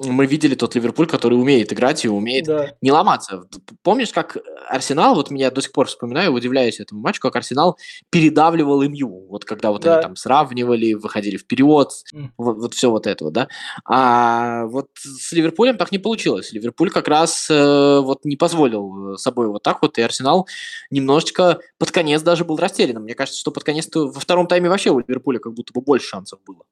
мы 0.01 0.27
видели 0.27 0.55
тот 0.55 0.75
Ливерпуль, 0.75 1.07
который 1.07 1.35
умеет 1.35 1.73
играть 1.73 2.05
и 2.05 2.09
умеет 2.09 2.47
да. 2.47 2.73
не 2.81 2.93
ломаться. 2.93 3.45
Помнишь, 3.83 4.13
как 4.13 4.37
Арсенал, 4.69 5.15
вот 5.15 5.31
меня 5.31 5.51
до 5.51 5.61
сих 5.61 5.73
пор 5.73 5.87
вспоминаю, 5.87 6.33
удивляюсь 6.33 6.81
этому 6.81 7.01
матчу, 7.01 7.21
как 7.21 7.37
Арсенал 7.37 7.79
передавливал 8.11 8.83
МЮ, 8.83 9.27
вот 9.29 9.45
когда 9.45 9.71
вот 9.71 9.83
Да. 9.83 9.95
они 9.95 10.03
там 10.03 10.17
сравнивали, 10.17 10.95
выходили 10.95 11.37
вперед, 11.37 11.91
М. 12.15 12.33
вот, 12.37 12.59
вот 12.59 12.75
все 12.75 12.91
вот 12.91 13.07
это 13.07 13.25
вот, 13.25 13.33
да. 13.33 13.49
А 13.85 14.67
вот 14.67 14.89
с 14.95 15.33
Ливерпулем 15.33 15.77
так 15.77 15.93
не 15.93 15.99
получилось. 15.99 16.53
Ливерпуль 16.53 16.91
как 16.91 17.09
раз 17.09 17.49
э, 17.51 18.01
вот 18.01 18.25
не 18.25 18.37
позволил 18.37 19.15
э, 19.15 19.17
собой 19.17 19.49
вот 19.49 19.63
так 19.63 19.83
вот, 19.83 19.99
и 19.99 20.03
Арсенал 20.03 20.47
немножечко 20.91 21.61
под 21.79 21.91
конец 21.91 22.23
даже 22.23 22.45
был 22.45 22.57
растерянным. 22.57 23.05
Мне 23.05 23.15
кажется, 23.15 23.41
что 23.41 23.51
под 23.51 23.65
конец 23.65 23.89
во 23.95 24.13
втором 24.13 24.47
тайме 24.47 24.69
вообще 24.69 24.91
у 24.91 24.99
Ливерпуля 25.01 25.39
как 25.39 25.55
будто 25.55 25.73
бы 25.73 25.81
больше 25.81 26.09
шансов 26.09 26.39
было. 26.47 26.65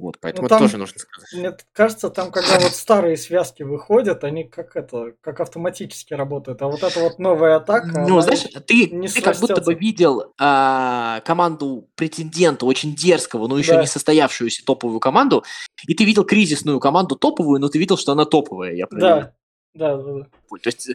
Вот, 0.00 0.18
поэтому 0.18 0.42
Ну, 0.42 0.46
это 0.46 0.54
там- 0.56 0.64
тоже 0.64 0.78
нужно 0.78 0.98
сказать. 0.98 1.32
Мне 1.34 1.54
кажется, 1.72 2.08
там, 2.08 2.30
когда 2.32 2.58
вот 2.58 2.72
старые 2.72 3.18
связки 3.18 3.62
выходят, 3.62 4.24
они 4.24 4.44
как 4.44 4.74
это, 4.76 5.12
как 5.20 5.40
автоматически 5.40 6.14
работают. 6.14 6.62
А 6.62 6.68
вот 6.68 6.82
эта 6.82 7.00
вот 7.00 7.18
новая 7.18 7.56
атака, 7.56 8.06
Ну, 8.08 8.18
знаешь, 8.22 8.44
ты, 8.66 8.88
не 8.88 9.08
ты 9.08 9.20
как 9.20 9.36
будто 9.38 9.60
бы 9.60 9.74
видел 9.74 10.32
а, 10.38 11.20
команду 11.26 11.88
претендента, 11.96 12.64
очень 12.64 12.94
дерзкого, 12.94 13.46
но 13.46 13.58
еще 13.58 13.74
Да. 13.74 13.82
не 13.82 13.86
состоявшуюся 13.86 14.64
топовую 14.64 15.00
команду, 15.00 15.44
и 15.86 15.94
ты 15.94 16.04
видел 16.04 16.24
кризисную 16.24 16.80
команду 16.80 17.14
топовую, 17.16 17.60
но 17.60 17.68
ты 17.68 17.78
видел, 17.78 17.98
что 17.98 18.12
она 18.12 18.24
топовая. 18.24 18.72
Я 18.72 18.86
про 18.86 18.98
Да, 18.98 19.32
да, 19.74 19.96
да, 19.96 20.02
да. 20.14 20.22
То 20.24 20.66
есть 20.66 20.88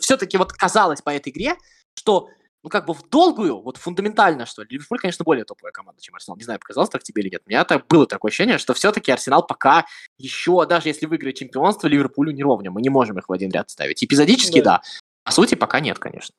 все-таки 0.00 0.36
вот 0.38 0.52
казалось 0.52 1.02
по 1.02 1.10
этой 1.10 1.30
игре, 1.30 1.56
что 1.94 2.28
ну 2.62 2.70
как 2.70 2.86
бы 2.86 2.94
в 2.94 3.08
долгую, 3.08 3.60
вот 3.60 3.76
фундаментально, 3.76 4.46
что 4.46 4.62
Ливерпуль, 4.62 4.98
конечно, 4.98 5.24
более 5.24 5.44
топовая 5.44 5.72
команда, 5.72 6.00
чем 6.00 6.14
Арсенал. 6.14 6.36
Не 6.36 6.44
знаю, 6.44 6.60
показалось 6.60 6.90
так 6.90 7.02
тебе 7.02 7.22
или 7.22 7.30
нет. 7.30 7.42
У 7.44 7.50
меня 7.50 7.64
так 7.64 7.86
было 7.88 8.06
такое 8.06 8.28
ощущение, 8.30 8.58
что 8.58 8.72
все-таки 8.74 9.10
Арсенал 9.10 9.44
пока 9.46 9.84
еще, 10.16 10.64
даже 10.66 10.88
если 10.88 11.06
выиграет 11.06 11.36
чемпионство, 11.36 11.88
Ливерпулю 11.88 12.30
не 12.32 12.42
ровня. 12.42 12.70
Мы 12.70 12.80
не 12.80 12.88
можем 12.88 13.18
их 13.18 13.28
в 13.28 13.32
один 13.32 13.50
ряд 13.50 13.70
ставить. 13.70 14.02
Эпизодически, 14.04 14.60
Да. 14.60 14.78
да. 14.78 14.82
По 15.24 15.32
сути, 15.32 15.54
пока 15.54 15.80
нет, 15.80 15.98
конечно. 15.98 16.34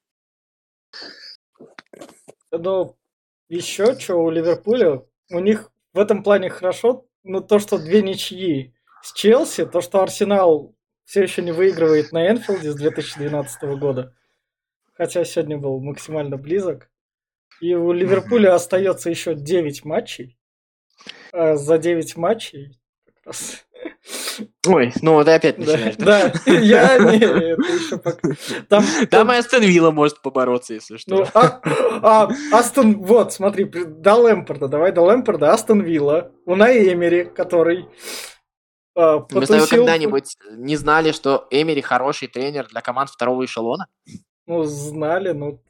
Но 2.51 2.95
еще 3.49 3.97
что 3.99 4.15
у 4.17 4.29
Ливерпуля, 4.29 5.03
у 5.29 5.39
них 5.39 5.71
в 5.93 5.99
этом 5.99 6.23
плане 6.23 6.49
хорошо, 6.49 7.05
но 7.23 7.39
то, 7.39 7.59
что 7.59 7.77
две 7.77 8.01
ничьи 8.01 8.73
с 9.01 9.13
Челси, 9.13 9.65
то, 9.65 9.81
что 9.81 10.01
Арсенал 10.01 10.75
все 11.05 11.23
еще 11.23 11.41
не 11.41 11.51
выигрывает 11.51 12.11
на 12.11 12.29
Энфилде 12.29 12.71
с 12.71 12.75
2012 12.75 13.63
года, 13.77 14.15
хотя 14.93 15.23
сегодня 15.25 15.57
был 15.57 15.79
максимально 15.79 16.37
близок. 16.37 16.89
И 17.61 17.73
у 17.73 17.91
Ливерпуля 17.91 18.53
остается 18.55 19.09
еще 19.09 19.35
9 19.35 19.85
матчей. 19.85 20.37
А 21.31 21.55
за 21.55 21.77
9 21.77 22.15
матчей 22.15 22.79
как 23.05 23.15
раз 23.25 23.65
Ой, 24.67 24.93
ну 25.01 25.23
ты 25.23 25.31
опять 25.31 25.57
начинаешь. 25.57 25.95
да, 25.97 26.33
я 26.45 26.97
не, 26.99 27.17
это 27.17 27.61
еще 27.61 27.97
пока. 27.97 28.29
Там, 28.69 28.83
Там 29.09 29.31
и 29.31 29.35
Астон 29.35 29.63
Вилла 29.63 29.91
может 29.91 30.21
побороться, 30.21 30.73
если 30.73 30.97
что. 30.97 31.15
ну, 31.15 31.25
а, 31.33 31.61
а, 32.01 32.29
Астон, 32.51 33.01
вот, 33.01 33.33
смотри, 33.33 33.65
до 33.65 34.15
Лэмпорда, 34.15 34.67
давай 34.67 34.91
до 34.91 35.01
Лэмпорда, 35.01 35.51
Астон 35.51 35.81
Вилла, 35.81 36.31
Унай 36.45 36.93
Эмери, 36.93 37.25
который 37.25 37.87
а, 38.95 39.25
Мы 39.31 39.45
с 39.45 39.49
тобой 39.49 39.67
когда-нибудь 39.67 40.37
не 40.51 40.75
знали, 40.75 41.11
что 41.11 41.47
Эмери 41.51 41.81
хороший 41.81 42.27
тренер 42.27 42.67
для 42.67 42.81
команд 42.81 43.09
второго 43.09 43.45
эшелона? 43.45 43.87
Ну, 44.45 44.63
знали, 44.63 45.31
ну, 45.31 45.61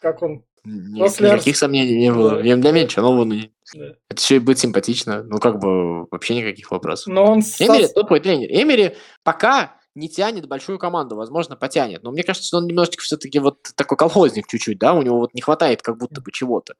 как 0.00 0.22
он, 0.22 0.44
Ни- 0.64 1.00
После 1.00 1.28
никаких 1.28 1.54
Арс- 1.56 1.58
сомнений 1.58 1.96
не 1.98 2.12
было. 2.12 2.40
Для 2.40 2.54
меня 2.54 2.84
ничего 2.84 3.02
нового. 3.06 3.24
ну, 3.24 3.34
да. 3.74 3.86
Это 4.08 4.22
еще 4.22 4.36
и 4.36 4.38
будет 4.38 4.60
симпатично. 4.60 5.24
Ну, 5.24 5.38
как 5.40 5.58
бы, 5.58 6.04
вообще 6.06 6.36
никаких 6.36 6.70
вопросов. 6.70 7.12
но 7.12 7.24
он 7.24 7.42
со- 7.42 7.64
Эмери 7.66 7.88
топовый 7.88 8.20
тренер. 8.20 8.48
Эмери 8.48 8.94
пока 9.24 9.76
не 9.96 10.08
тянет 10.08 10.46
большую 10.46 10.78
команду, 10.78 11.16
возможно, 11.16 11.56
потянет. 11.56 12.04
Но 12.04 12.12
мне 12.12 12.22
кажется, 12.22 12.46
что 12.46 12.58
он 12.58 12.66
немножечко 12.66 13.02
все-таки 13.02 13.40
вот 13.40 13.58
такой 13.74 13.98
колхозник 13.98 14.46
чуть-чуть, 14.46 14.78
да, 14.78 14.94
у 14.94 15.02
него 15.02 15.18
вот 15.18 15.34
не 15.34 15.40
хватает 15.40 15.82
как 15.82 15.98
будто 15.98 16.20
бы 16.20 16.30
чего-то. 16.30 16.74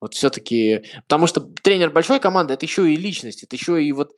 Вот 0.00 0.12
все-таки, 0.12 0.84
потому 1.08 1.26
что 1.26 1.40
тренер 1.40 1.90
большой 1.90 2.20
команды, 2.20 2.52
это 2.52 2.66
еще 2.66 2.92
и 2.92 2.96
личность, 2.96 3.42
это 3.42 3.56
еще 3.56 3.82
и 3.82 3.90
вот 3.92 4.12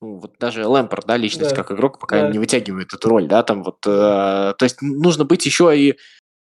ну, 0.00 0.16
вот 0.18 0.38
даже 0.38 0.66
Лэмпорт, 0.66 1.06
да, 1.06 1.16
личность 1.16 1.50
Да. 1.50 1.56
как 1.56 1.72
игрок 1.72 1.98
пока 1.98 2.22
Да. 2.22 2.28
не 2.28 2.38
вытягивает 2.38 2.92
эту 2.94 3.08
роль, 3.08 3.26
да, 3.26 3.42
там 3.42 3.62
вот, 3.62 3.86
э, 3.86 3.90
то 3.90 4.62
есть 4.62 4.80
нужно 4.80 5.24
быть 5.24 5.44
еще 5.44 5.76
и 5.78 5.98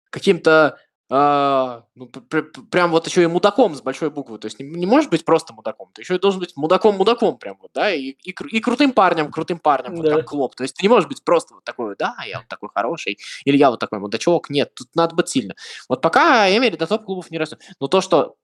каким-то, 0.09 0.77
а, 1.09 1.83
ну, 1.93 2.07
пр- 2.07 2.23
пр- 2.23 2.63
прям 2.71 2.91
вот 2.91 3.05
еще 3.07 3.23
и 3.23 3.27
мудаком 3.27 3.75
с 3.75 3.81
большой 3.81 4.09
буквы, 4.09 4.39
то 4.39 4.47
есть 4.47 4.59
не, 4.59 4.65
не 4.67 4.85
можешь 4.85 5.09
быть 5.09 5.23
просто 5.23 5.53
мудаком, 5.53 5.89
ты 5.93 6.01
еще 6.01 6.15
и 6.15 6.19
должен 6.19 6.39
быть 6.39 6.53
мудаком-мудаком 6.57 7.37
прям 7.37 7.57
вот, 7.61 7.71
да, 7.73 7.93
и, 7.93 8.09
и, 8.23 8.31
и 8.31 8.59
крутым 8.59 8.91
парнем, 8.91 9.31
крутым 9.31 9.59
парнем, 9.59 9.95
вот 9.95 10.05
Да. 10.05 10.15
как 10.17 10.25
Клоп, 10.25 10.55
то 10.55 10.63
есть 10.63 10.75
ты 10.75 10.83
не 10.83 10.89
можешь 10.89 11.07
быть 11.07 11.23
просто 11.23 11.53
вот 11.53 11.63
такой, 11.63 11.89
вот, 11.89 11.97
да, 11.97 12.15
я 12.27 12.39
вот 12.39 12.47
такой 12.47 12.69
хороший, 12.73 13.19
или 13.45 13.55
я 13.55 13.69
вот 13.69 13.79
такой 13.79 13.99
мудачок, 13.99 14.49
нет, 14.49 14.73
тут 14.73 14.87
надо 14.95 15.15
быть 15.15 15.29
сильно. 15.29 15.53
Вот 15.87 16.01
пока 16.01 16.49
Эмери 16.49 16.75
до 16.75 16.87
топ-клубов 16.87 17.29
не 17.31 17.37
растет, 17.37 17.61
но 17.79 17.87
то, 17.87 18.01
что 18.01 18.35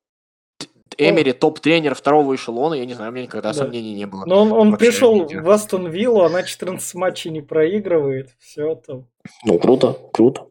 Эмери 0.98 1.31
топ-тренер 1.33 1.95
второго 1.95 2.36
эшелона, 2.36 2.74
я 2.75 2.86
не 2.86 2.93
знаю, 2.93 3.12
у 3.12 3.13
меня 3.13 3.24
никогда 3.25 3.50
Да. 3.50 3.53
сомнений 3.60 3.93
не 3.93 4.05
было. 4.05 4.25
но 4.25 4.41
он, 4.41 4.51
он 4.51 4.71
Вообще 4.71 4.88
пришел 4.88 5.25
в 5.27 5.50
Астон 5.50 5.88
Виллу, 5.89 6.21
она 6.21 6.43
14 6.43 6.93
матчей 6.95 7.31
не 7.31 7.41
проигрывает, 7.41 8.29
все 8.39 8.75
там. 8.75 9.07
Ну, 9.45 9.57
круто, 9.60 9.95
круто. 10.13 10.48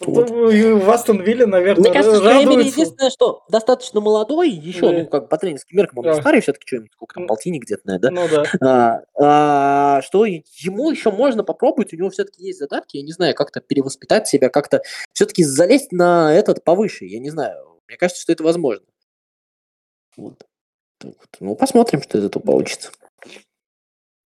Вот. 0.00 0.30
Ну, 0.30 0.48
и 0.48 0.72
в 0.74 0.88
Астон 0.90 1.20
Вилле, 1.22 1.44
наверное, 1.44 1.82
Мне 1.82 1.92
кажется, 1.92 2.18
что 2.20 2.30
Эмили 2.30 2.44
радуются. 2.46 2.70
единственное, 2.80 3.10
что 3.10 3.42
достаточно 3.50 4.00
молодой, 4.00 4.48
еще, 4.48 4.82
Да. 4.82 4.92
ну, 4.92 5.06
как 5.08 5.28
по 5.28 5.36
тренерским 5.38 5.76
меркам, 5.76 5.98
он 5.98 6.04
Да. 6.04 6.14
старый 6.14 6.40
все-таки, 6.40 6.64
что 6.68 6.86
сколько 6.92 7.14
там, 7.16 7.26
полтинник 7.26 7.64
где-то, 7.64 7.82
наверное, 7.84 8.22
Ну 8.22 8.28
да. 8.30 8.44
да? 8.60 9.02
А, 9.20 9.96
а, 9.98 10.02
что 10.02 10.24
ему 10.24 10.92
еще 10.92 11.10
можно 11.10 11.42
попробовать, 11.42 11.92
у 11.92 11.96
него 11.96 12.10
все-таки 12.10 12.44
есть 12.44 12.60
задатки, 12.60 12.96
я 12.98 13.02
не 13.02 13.10
знаю, 13.10 13.34
как-то 13.34 13.60
перевоспитать 13.60 14.28
себя, 14.28 14.50
как-то 14.50 14.82
все-таки 15.14 15.42
залезть 15.42 15.90
на 15.90 16.32
этот 16.32 16.62
повыше, 16.62 17.04
я 17.04 17.18
не 17.18 17.30
знаю. 17.30 17.80
Мне 17.88 17.96
кажется, 17.96 18.22
что 18.22 18.30
это 18.32 18.44
возможно. 18.44 18.84
Вот. 20.18 20.44
Так 20.98 21.12
вот. 21.16 21.28
Ну, 21.40 21.54
посмотрим, 21.54 22.02
что 22.02 22.18
из 22.18 22.24
этого 22.24 22.42
получится. 22.42 22.90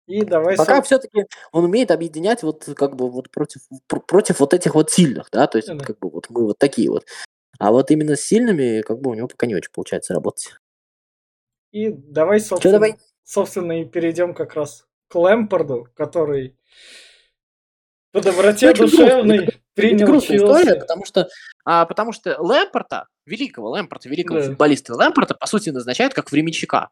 И 0.07 0.25
давай 0.25 0.57
Пока 0.57 0.77
сам- 0.77 0.83
все-таки 0.85 1.27
он 1.53 1.65
умеет 1.65 1.91
объединять 1.91 2.43
вот 2.43 2.65
как 2.77 2.97
бы 2.97 3.11
вот 3.11 3.31
против, 3.31 3.61
пр- 3.87 4.01
против 4.01 4.41
вот 4.41 4.55
этих 4.55 4.75
вот 4.75 4.91
сильных, 4.91 5.29
да, 5.31 5.47
то 5.47 5.59
есть 5.59 5.69
Да. 5.69 5.79
как 5.85 5.99
бы 5.99 6.09
вот 6.11 6.31
мы 6.31 6.45
вот 6.47 6.59
такие 6.59 6.91
вот. 6.91 7.05
А 7.59 7.71
вот 7.73 7.91
именно 7.91 8.17
с 8.17 8.23
сильными 8.23 8.83
как 8.83 9.01
бы 9.01 9.11
у 9.11 9.15
него 9.15 9.29
пока 9.29 9.47
не 9.47 9.55
очень 9.55 9.71
получается 9.73 10.15
работать. 10.15 10.55
И 11.73 11.91
давай, 11.91 12.39
Что 12.41 12.49
собственно, 12.51 12.73
давай? 12.75 12.97
собственно, 13.23 13.81
и 13.81 13.85
перейдем 13.85 14.35
как 14.35 14.55
раз 14.55 14.87
к 15.09 15.15
Лэмпорду, 15.15 15.87
который 15.95 16.57
по 18.13 18.21
доброте 18.21 18.69
Ну, 18.69 18.75
душевной 18.87 19.45
Это 19.45 19.59
принял 19.75 20.07
грустная 20.07 20.39
история, 20.39 20.65
Челси. 20.67 20.81
потому 20.81 21.05
что, 21.05 21.29
а, 21.65 21.87
потому 21.87 22.13
что 22.13 22.37
Лэмпорта, 22.41 23.07
великого 23.31 23.71
Лэмпорта, 23.71 24.09
великого 24.09 24.41
Да. 24.41 24.47
футболиста 24.47 24.95
Лэмпорта, 24.95 25.35
по 25.35 25.47
сути, 25.47 25.71
назначают 25.71 26.13
как 26.15 26.31
временщика. 26.31 26.89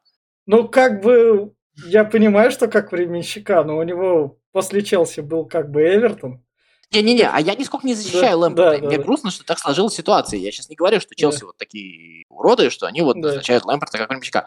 Ну, 0.46 0.68
как 0.68 1.02
бы, 1.02 1.52
я 1.86 2.04
понимаю, 2.04 2.50
что 2.50 2.68
как 2.68 2.92
временщика, 2.92 3.62
но 3.64 3.76
у 3.76 3.82
него 3.82 4.38
после 4.52 4.82
Челси 4.82 5.20
был 5.20 5.44
как 5.46 5.70
бы 5.70 5.82
Эвертон. 5.82 6.42
Не-не-не, 6.90 7.28
а 7.28 7.38
я 7.38 7.54
нисколько 7.54 7.86
не 7.86 7.94
защищаю 7.94 8.30
Да, 8.32 8.36
Лэмпорта. 8.46 8.78
да, 8.80 8.86
Мне 8.86 8.96
да. 8.96 9.02
грустно, 9.04 9.30
что 9.30 9.44
так 9.44 9.58
сложилась 9.58 9.94
ситуация. 9.94 10.38
Я 10.38 10.50
сейчас 10.50 10.70
не 10.70 10.76
говорю, 10.76 11.00
что 11.00 11.14
Челси 11.14 11.44
вот 11.44 11.56
такие 11.58 12.24
уроды, 12.30 12.70
что 12.70 12.86
они 12.86 13.02
вот 13.02 13.16
Да. 13.20 13.28
назначают 13.28 13.66
Лэмпорта 13.66 13.98
как 13.98 14.08
временщика. 14.08 14.46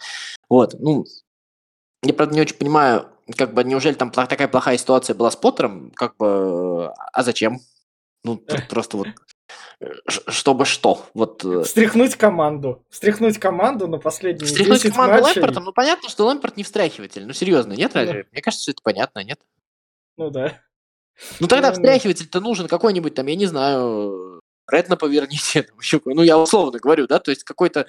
Вот, 0.50 0.74
ну, 0.80 1.06
я, 2.04 2.14
правда, 2.16 2.34
не 2.34 2.42
очень 2.42 2.56
понимаю, 2.56 3.10
как 3.38 3.54
бы, 3.54 3.64
неужели 3.64 3.94
там 3.94 4.10
такая 4.10 4.48
плохая 4.48 4.78
ситуация 4.80 5.14
была 5.14 5.30
с 5.30 5.36
Поттером, 5.36 5.92
как 5.96 6.18
бы, 6.18 6.88
а 6.88 7.22
зачем? 7.24 7.60
Ну, 8.24 8.38
тут 8.38 8.68
просто 8.70 8.98
вот, 8.98 9.08
э, 9.80 9.94
чтобы 10.08 10.66
что? 10.66 11.06
Вот, 11.14 11.44
э, 11.44 11.64
Встряхнуть 11.64 12.16
команду. 12.16 12.86
Встряхнуть 12.90 13.38
команду 13.38 13.88
на 13.88 13.98
последние 13.98 14.46
встряхнуть 14.46 14.82
10 14.82 14.94
команду 14.94 15.24
матчей. 15.24 15.42
Лэмпортом, 15.42 15.64
ну, 15.66 15.74
понятно, 15.74 16.10
что 16.10 16.26
Лэмпорт 16.26 16.58
не 16.58 16.64
встряхиватель. 16.64 17.26
Ну, 17.26 17.34
серьезно, 17.34 17.74
нет 17.74 17.96
разве? 17.96 18.28
Мне 18.32 18.42
кажется, 18.42 18.64
что 18.64 18.72
это 18.72 18.82
понятно, 18.84 19.24
нет? 19.24 19.40
Ну 20.18 20.30
да. 20.30 20.62
Ну 21.40 21.48
тогда 21.48 21.70
Ну, 21.70 21.74
встряхиватель-то 21.76 22.40
нужен 22.40 22.68
какой-нибудь 22.68 23.14
там, 23.14 23.28
я 23.28 23.36
не 23.36 23.46
знаю, 23.46 24.42
Редна 24.70 24.96
поверните, 24.96 25.68
ну 26.06 26.22
я 26.24 26.38
условно 26.38 26.80
говорю, 26.80 27.08
да, 27.08 27.20
то 27.20 27.32
есть 27.32 27.44
какой-то 27.44 27.88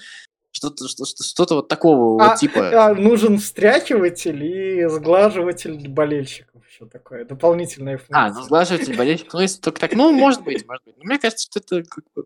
что-то 0.52 0.86
что- 0.86 1.04
что- 1.06 1.54
вот 1.56 1.68
такого 1.68 2.22
А, 2.24 2.28
вот 2.30 2.38
типа. 2.38 2.60
а, 2.90 2.94
нужен 2.94 3.38
встряхиватель 3.38 4.44
и 4.44 4.86
сглаживатель 4.88 5.88
болельщиков. 5.88 6.62
Еще 6.68 6.86
такое. 6.86 7.24
Дополнительная 7.24 7.98
функция. 7.98 8.16
А, 8.18 8.32
ну 8.32 8.42
сглаживатель 8.42 8.96
болельщик, 8.96 9.32
ну 9.32 9.40
если 9.40 9.60
только 9.60 9.80
так, 9.80 9.94
ну 9.94 10.12
может 10.12 10.42
быть, 10.44 10.66
может 10.68 10.84
быть. 10.84 10.96
Но 10.98 11.04
мне 11.04 11.18
кажется, 11.18 11.48
что 11.50 11.58
это 11.60 11.88
как 11.88 12.04
бы, 12.14 12.24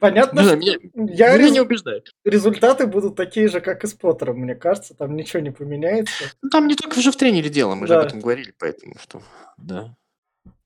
Понятно, 0.00 0.40
не 0.40 0.46
что 0.46 0.56
меня, 0.56 0.72
я 0.94 1.34
меня 1.34 1.38
рез- 1.38 1.50
не 1.52 1.60
убеждает. 1.60 2.12
результаты 2.24 2.86
будут 2.86 3.16
такие 3.16 3.48
же, 3.48 3.60
как 3.60 3.82
и 3.82 3.86
с 3.88 3.94
Поттером, 3.94 4.38
мне 4.38 4.54
кажется. 4.54 4.94
Там 4.94 5.16
ничего 5.16 5.40
не 5.40 5.50
поменяется. 5.50 6.24
Ну 6.42 6.50
там 6.50 6.68
не 6.68 6.74
только 6.76 7.00
же 7.00 7.10
в 7.10 7.16
тренере 7.16 7.50
дело, 7.50 7.74
мы 7.74 7.86
же 7.86 7.94
Да. 7.94 8.00
об 8.00 8.06
этом 8.06 8.20
говорили, 8.20 8.54
поэтому 8.58 8.94
что, 9.02 9.22
да. 9.56 9.96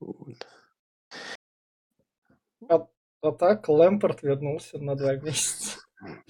Вот. 0.00 0.47
А 2.68 3.30
так, 3.38 3.68
Лэмпорт 3.68 4.23
вернулся 4.23 4.78
на 4.78 4.97
два 4.97 5.14
месяца. 5.16 5.78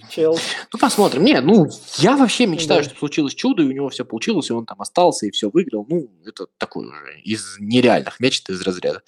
Челси. 0.09 0.43
Ну, 0.71 0.79
посмотрим. 0.79 1.23
Не, 1.23 1.41
ну, 1.41 1.67
я 1.97 2.15
вообще 2.17 2.45
мечтаю, 2.45 2.83
Да. 2.83 2.89
что 2.89 2.97
случилось 2.97 3.33
чудо, 3.33 3.63
и 3.63 3.65
у 3.65 3.71
него 3.71 3.89
все 3.89 4.05
получилось, 4.05 4.49
и 4.49 4.53
он 4.53 4.65
там 4.65 4.81
остался, 4.81 5.25
и 5.25 5.31
все 5.31 5.49
выиграл. 5.49 5.85
Ну, 5.89 6.09
это 6.25 6.47
такой 6.57 6.87
уже 6.87 7.19
из 7.23 7.57
нереальных 7.59 8.19
мечт 8.19 8.49
из 8.49 8.61
разряда. 8.61 9.01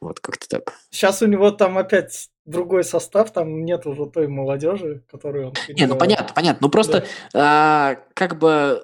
Вот, 0.00 0.20
как-то 0.20 0.48
так. 0.48 0.72
Сейчас 0.90 1.20
у 1.20 1.26
него 1.26 1.50
там 1.50 1.76
опять 1.76 2.30
другой 2.46 2.84
состав, 2.84 3.32
там 3.32 3.64
нет 3.64 3.86
уже 3.86 4.06
той 4.06 4.28
молодежи, 4.28 5.04
которую 5.10 5.48
он 5.48 5.54
Не, 5.68 5.86
ну 5.86 5.96
понятно, 5.96 6.32
понятно. 6.34 6.66
Ну 6.66 6.70
просто 6.70 7.04
а, 7.34 7.96
как 8.14 8.38
бы 8.38 8.82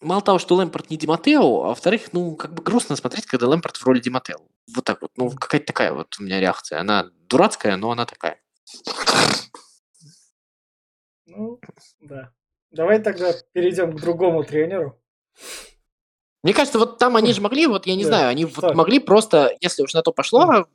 мало 0.00 0.22
того, 0.22 0.38
что 0.38 0.54
Лэмпорт 0.54 0.90
не 0.90 0.96
Диматео, 0.96 1.64
а 1.64 1.68
во-вторых, 1.68 2.12
ну 2.12 2.36
как 2.36 2.54
бы 2.54 2.62
грустно 2.62 2.94
смотреть, 2.94 3.26
когда 3.26 3.48
Лэмпорт 3.48 3.76
в 3.76 3.84
роли 3.84 3.98
Диматео. 3.98 4.38
Вот 4.74 4.84
так 4.84 5.02
вот. 5.02 5.10
Ну 5.16 5.30
какая-то 5.30 5.66
такая 5.66 5.92
вот 5.92 6.14
у 6.20 6.22
меня 6.22 6.40
реакция. 6.40 6.80
Она 6.80 7.10
дурацкая, 7.28 7.76
но 7.76 7.90
она 7.90 8.06
такая. 8.06 8.38
Ну, 11.34 11.60
да. 12.00 12.32
Давай 12.70 13.02
тогда 13.02 13.32
перейдем 13.52 13.96
к 13.96 14.00
другому 14.00 14.44
тренеру. 14.44 14.98
Мне 16.42 16.54
кажется, 16.54 16.78
вот 16.78 16.98
там 16.98 17.16
они 17.16 17.32
же 17.32 17.40
могли, 17.40 17.66
вот 17.66 17.86
я 17.86 17.94
не 17.94 18.02
Да, 18.04 18.08
знаю, 18.08 18.28
они 18.28 18.46
что? 18.46 18.60
вот 18.60 18.74
могли 18.74 18.98
просто, 18.98 19.56
если 19.60 19.82
уж 19.82 19.94
на 19.94 20.02
то 20.02 20.12
пошло, 20.12 20.66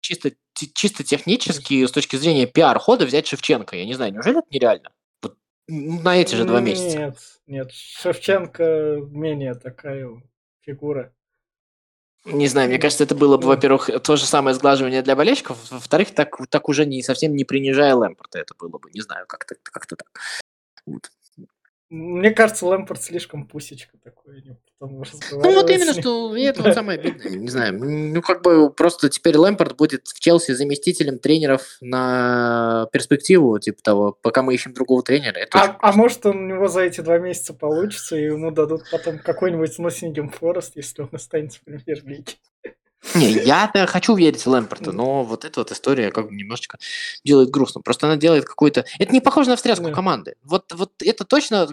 чисто, 0.00 0.32
чисто 0.52 1.02
технически, 1.02 1.86
с 1.86 1.90
точки 1.90 2.16
зрения 2.16 2.46
пиар-хода, 2.46 3.06
взять 3.06 3.26
Шевченко. 3.26 3.76
Я 3.76 3.86
не 3.86 3.94
знаю, 3.94 4.12
неужели 4.12 4.38
это 4.38 4.48
нереально? 4.50 4.92
Вот, 5.22 5.36
на 5.66 6.16
эти 6.16 6.34
же 6.34 6.44
два 6.44 6.60
месяца. 6.60 6.98
Нет, 6.98 7.18
нет. 7.46 7.72
Шевченко 7.72 8.98
менее 9.10 9.54
такая 9.54 10.10
фигура. 10.60 11.14
Не 12.24 12.48
знаю, 12.48 12.68
мне 12.68 12.78
кажется, 12.78 13.04
это 13.04 13.14
было 13.14 13.36
бы, 13.36 13.46
во-первых, 13.46 13.90
то 14.02 14.16
же 14.16 14.24
самое 14.24 14.54
сглаживание 14.54 15.02
для 15.02 15.14
болельщиков, 15.14 15.58
во-вторых, 15.70 16.14
так, 16.14 16.34
так 16.48 16.68
уже 16.70 16.86
не 16.86 17.02
совсем 17.02 17.36
не 17.36 17.44
принижая 17.44 17.94
Лэмпорта 17.94 18.38
это 18.38 18.54
было 18.58 18.78
бы, 18.78 18.90
не 18.94 19.02
знаю, 19.02 19.26
как-то 19.26 19.56
как 19.62 19.86
так. 19.86 20.04
Вот. 20.86 21.10
Мне 21.94 22.32
кажется, 22.32 22.66
Лэмпорт 22.66 23.02
слишком 23.02 23.46
пусечка 23.46 23.96
такой. 24.02 24.42
потому 24.78 25.04
Ну 25.30 25.54
вот 25.54 25.70
именно, 25.70 25.92
что 25.92 26.36
это 26.36 26.62
вот 26.64 26.74
самое 26.74 26.98
обидное, 26.98 27.30
не 27.30 27.48
знаю, 27.48 27.78
ну 27.78 28.20
как 28.20 28.42
бы 28.42 28.70
просто 28.70 29.08
теперь 29.08 29.36
Лэмпорт 29.36 29.76
будет 29.76 30.08
в 30.08 30.18
Челси 30.18 30.52
заместителем 30.52 31.20
тренеров 31.20 31.76
на 31.80 32.88
перспективу, 32.92 33.58
типа 33.60 33.80
того, 33.82 34.18
пока 34.20 34.42
мы 34.42 34.54
ищем 34.54 34.72
другого 34.72 35.04
тренера. 35.04 35.38
Это 35.38 35.60
А, 35.60 35.78
а 35.80 35.92
может, 35.92 36.26
он, 36.26 36.36
у 36.36 36.46
него 36.56 36.66
за 36.66 36.80
эти 36.80 37.00
два 37.00 37.18
месяца 37.18 37.54
получится, 37.54 38.16
и 38.16 38.24
ему 38.24 38.50
дадут 38.50 38.82
потом 38.90 39.20
какой-нибудь 39.20 39.78
Ноттингем 39.78 40.30
Форест, 40.30 40.74
если 40.74 41.02
он 41.02 41.10
останется 41.12 41.60
в 41.60 41.62
премьер-лиге. 41.62 42.34
Не, 43.14 43.30
я-то 43.30 43.86
хочу 43.86 44.14
верить 44.14 44.44
в 44.44 44.46
Лэмпорта, 44.48 44.92
но 44.92 45.22
вот 45.22 45.44
эта 45.44 45.60
вот 45.60 45.70
история 45.70 46.10
как 46.10 46.28
бы 46.28 46.34
немножечко 46.34 46.78
делает 47.22 47.50
грустно. 47.50 47.80
Просто 47.80 48.06
она 48.06 48.16
делает 48.16 48.44
какую-то... 48.44 48.84
Это 48.98 49.12
не 49.12 49.20
похоже 49.20 49.50
на 49.50 49.56
встряску 49.56 49.90
команды. 49.90 50.36
Вот, 50.42 50.72
вот 50.72 50.90
это 51.00 51.24
точно 51.24 51.68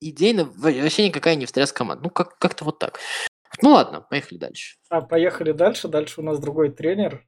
идейно 0.00 0.44
вообще 0.44 1.08
никакая 1.08 1.34
не 1.36 1.46
встряска 1.46 1.78
команд. 1.78 2.02
Ну, 2.02 2.10
как- 2.10 2.38
как-то 2.38 2.64
вот 2.64 2.78
так. 2.78 3.00
Ну 3.62 3.70
ладно, 3.70 4.00
поехали 4.02 4.38
дальше. 4.38 4.76
А 4.90 5.00
поехали 5.00 5.52
дальше. 5.52 5.88
Дальше 5.88 6.20
у 6.20 6.24
нас 6.24 6.38
другой 6.38 6.70
тренер. 6.70 7.26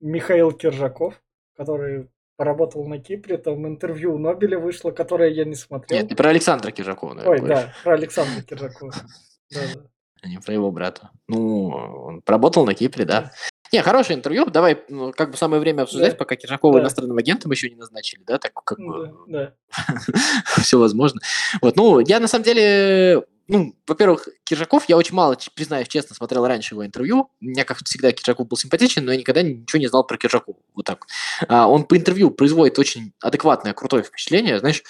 Михаил 0.00 0.52
Киржаков, 0.52 1.14
который 1.56 2.10
поработал 2.36 2.86
на 2.86 2.98
Кипре. 2.98 3.38
Там 3.38 3.66
интервью 3.66 4.14
у 4.14 4.18
Нобеля 4.18 4.58
вышло, 4.58 4.90
которое 4.90 5.30
я 5.30 5.44
не 5.44 5.54
смотрел. 5.54 5.98
Нет, 6.00 6.08
ты 6.10 6.16
про 6.16 6.30
Александра 6.30 6.70
Киржакова, 6.72 7.14
наверное, 7.14 7.32
Ой, 7.32 7.38
говоришь, 7.46 7.64
да, 7.66 7.74
про 7.84 7.94
Александра 7.94 8.42
Киржакова. 8.42 8.92
Да, 9.50 9.60
да. 9.74 9.80
а 10.22 10.28
не 10.28 10.38
про 10.38 10.52
его 10.54 10.70
брата. 10.72 11.10
Ну, 11.28 11.68
он 11.68 12.22
поработал 12.22 12.66
на 12.66 12.74
Кипре, 12.74 13.04
да. 13.04 13.30
Не, 13.74 13.82
хорошее 13.82 14.16
интервью. 14.16 14.46
Давай, 14.46 14.82
ну, 14.88 15.12
как 15.12 15.32
бы 15.32 15.36
самое 15.36 15.60
время 15.60 15.82
обсуждать, 15.82 16.12
Да. 16.12 16.16
пока 16.16 16.36
Киржакова 16.36 16.74
Да. 16.74 16.80
иностранным 16.82 17.18
агентом 17.18 17.50
еще 17.50 17.68
не 17.68 17.74
назначили, 17.76 18.22
да, 18.24 18.38
так 18.38 18.52
как 18.54 18.78
бы 18.78 19.12
Да, 19.26 19.38
да. 19.48 19.54
все 20.62 20.78
возможно. 20.78 21.20
Вот, 21.60 21.74
ну, 21.76 21.98
я 21.98 22.20
на 22.20 22.28
самом 22.28 22.44
деле, 22.44 23.24
ну, 23.48 23.74
во-первых, 23.88 24.28
Киржаков, 24.44 24.84
я 24.88 24.96
очень 24.96 25.14
мало, 25.16 25.36
признаюсь 25.56 25.88
честно, 25.88 26.14
смотрел 26.14 26.46
раньше 26.46 26.74
его 26.74 26.86
интервью. 26.86 27.30
Мне, 27.40 27.64
как 27.64 27.78
всегда, 27.84 28.12
Киржаков 28.12 28.46
был 28.46 28.56
симпатичен, 28.56 29.04
но 29.04 29.10
я 29.12 29.18
никогда 29.18 29.42
ничего 29.42 29.80
не 29.80 29.88
знал 29.88 30.06
про 30.06 30.16
Киржакова. 30.18 30.56
Вот 30.74 30.86
так. 30.86 31.06
А, 31.48 31.66
он 31.68 31.82
по 31.84 31.96
интервью 31.96 32.30
производит 32.30 32.78
очень 32.78 33.12
адекватное, 33.20 33.72
крутое 33.72 34.04
впечатление, 34.04 34.60
знаешь, 34.60 34.84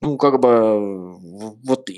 ну, 0.00 0.16
как 0.16 0.38
бы, 0.38 1.16
вот 1.64 1.90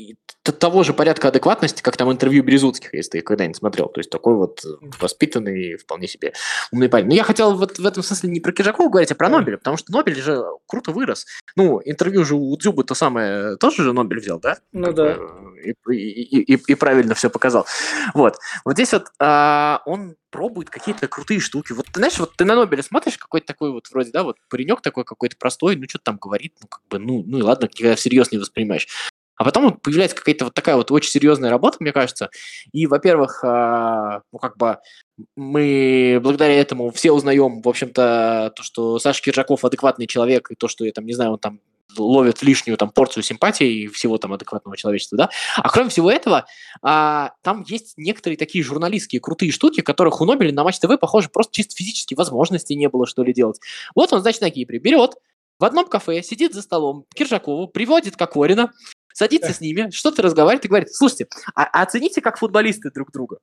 того 0.42 0.82
же 0.82 0.94
порядка 0.94 1.28
адекватности, 1.28 1.82
как 1.82 1.97
там 1.97 2.11
интервью 2.11 2.42
Березутских, 2.42 2.94
если 2.94 3.11
ты 3.11 3.20
когда-нибудь 3.20 3.56
смотрел. 3.59 3.88
То 3.88 4.00
есть 4.00 4.11
такой 4.11 4.35
вот 4.35 4.64
э, 4.64 4.68
воспитанный, 5.00 5.76
вполне 5.76 6.09
себе 6.09 6.32
умный 6.73 6.88
парень. 6.88 7.06
Но 7.06 7.14
я 7.14 7.25
хотел 7.25 7.54
вот 7.56 7.78
в 7.78 7.87
этом 7.87 8.02
смысле 8.02 8.30
не 8.30 8.40
про 8.40 8.52
Киржакова 8.52 8.88
говорить, 8.88 9.12
а 9.12 9.14
про 9.14 9.28
Да. 9.28 9.38
Нобеля, 9.38 9.59
потому 9.59 9.76
что 9.76 9.92
Нобель 9.92 10.16
же 10.20 10.42
круто 10.66 10.92
вырос. 10.92 11.26
Ну, 11.56 11.80
интервью 11.85 12.25
же 12.25 12.35
у 12.37 12.56
Дзюбы 12.56 12.85
то 12.85 12.94
самое 12.94 13.56
тоже 13.56 13.82
же 13.85 13.92
Нобель 13.92 14.20
взял, 14.20 14.40
да? 14.40 14.56
Ну 14.73 14.92
да. 14.92 15.16
Э, 15.18 15.26
И, 15.62 15.92
и- 15.92 16.54
и- 16.54 16.73
и 16.73 16.75
правильно 16.75 17.14
все 17.14 17.28
показал. 17.28 17.66
Вот. 18.14 18.38
Вот 18.64 18.75
здесь 18.75 18.92
вот 18.94 19.09
а, 19.18 19.82
он 19.85 20.16
пробует 20.30 20.70
какие-то 20.70 21.06
крутые 21.06 21.38
штуки. 21.40 21.73
Вот 21.73 21.85
ты 21.87 21.99
знаешь, 22.00 22.18
вот 22.18 22.35
ты 22.37 22.44
на 22.47 22.54
Нобеля 22.54 22.82
смотришь, 22.82 23.18
какой-то 23.18 23.47
такой 23.49 23.70
вот 23.73 23.90
вроде, 23.90 24.11
да, 24.11 24.23
вот 24.23 24.37
паренек 24.49 24.80
такой 24.80 25.04
какой-то 25.04 25.37
простой, 25.37 25.76
ну 25.76 25.85
что-то 25.88 26.04
там 26.04 26.16
говорит, 26.18 26.54
ну 26.62 26.68
как 26.68 26.80
бы, 26.88 26.99
ну, 26.99 27.23
ну 27.26 27.38
и 27.38 27.42
ладно, 27.42 27.64
никогда 27.70 27.94
всерьез 27.97 28.30
не 28.32 28.38
воспринимаешь. 28.38 28.88
А 29.40 29.44
потом 29.44 29.73
появляется 29.73 30.14
какая-то 30.14 30.44
вот 30.44 30.54
такая 30.54 30.76
вот 30.76 30.90
очень 30.90 31.12
серьезная 31.12 31.49
работа, 31.49 31.78
мне 31.80 31.92
кажется. 31.92 32.28
И, 32.73 32.87
во-первых, 32.87 33.42
а, 33.42 34.20
ну 34.32 34.38
как 34.38 34.59
бы 34.59 34.76
мы 35.34 36.21
благодаря 36.23 36.60
этому 36.60 36.91
все 36.91 37.10
узнаем, 37.10 37.62
в 37.62 37.69
общем-то, 37.69 38.52
то, 38.54 38.62
что 38.62 38.99
Саша 38.99 39.23
Киржаков 39.23 39.64
адекватный 39.64 40.06
человек, 40.06 40.50
и 40.50 40.56
то, 40.56 40.69
что 40.69 40.84
я 40.84 40.93
там, 40.93 41.06
не 41.06 41.14
знаю, 41.14 41.32
он 41.32 41.38
там 41.38 41.60
ловит 41.97 42.43
лишнюю 42.43 42.76
там 42.76 42.91
порцию 42.91 43.23
симпатии 43.23 43.84
и 43.84 43.86
всего 43.86 44.19
там 44.19 44.34
адекватного 44.34 44.76
человечества, 44.76 45.17
да. 45.17 45.30
А 45.56 45.71
кроме 45.71 45.88
всего 45.88 46.10
этого, 46.10 46.45
а, 46.82 47.32
там 47.41 47.64
есть 47.67 47.95
некоторые 47.97 48.36
такие 48.36 48.62
журналистские 48.62 49.23
крутые 49.23 49.52
штуки, 49.52 49.80
которых 49.80 50.21
у 50.21 50.26
Нобеля 50.26 50.52
на 50.52 50.64
Матч 50.64 50.80
ТВ, 50.80 51.00
похоже, 51.00 51.30
просто 51.30 51.54
чисто 51.54 51.75
физически 51.76 52.12
возможности 52.12 52.75
не 52.75 52.91
было, 52.91 53.06
что 53.06 53.23
ли, 53.23 53.32
делать. 53.32 53.58
Вот 53.95 54.12
он, 54.12 54.21
значит, 54.21 54.43
на 54.43 54.50
Кипре 54.50 54.78
берет, 54.78 55.14
в 55.58 55.64
одном 55.64 55.86
кафе 55.86 56.23
сидит 56.23 56.54
за 56.54 56.62
столом 56.62 57.04
Киржакову, 57.14 57.69
приводит 57.69 58.17
Кокорина, 58.17 58.73
садится 59.21 59.52
с 59.52 59.61
ними, 59.61 59.91
что-то 59.91 60.23
разговаривает 60.23 60.65
и 60.65 60.69
говорит, 60.69 60.95
слушайте, 60.95 61.28
а, 61.54 61.65
а 61.65 61.83
оцените 61.83 62.23
как 62.23 62.39
футболисты 62.39 62.91
друг 62.91 63.13
друга. 63.13 63.39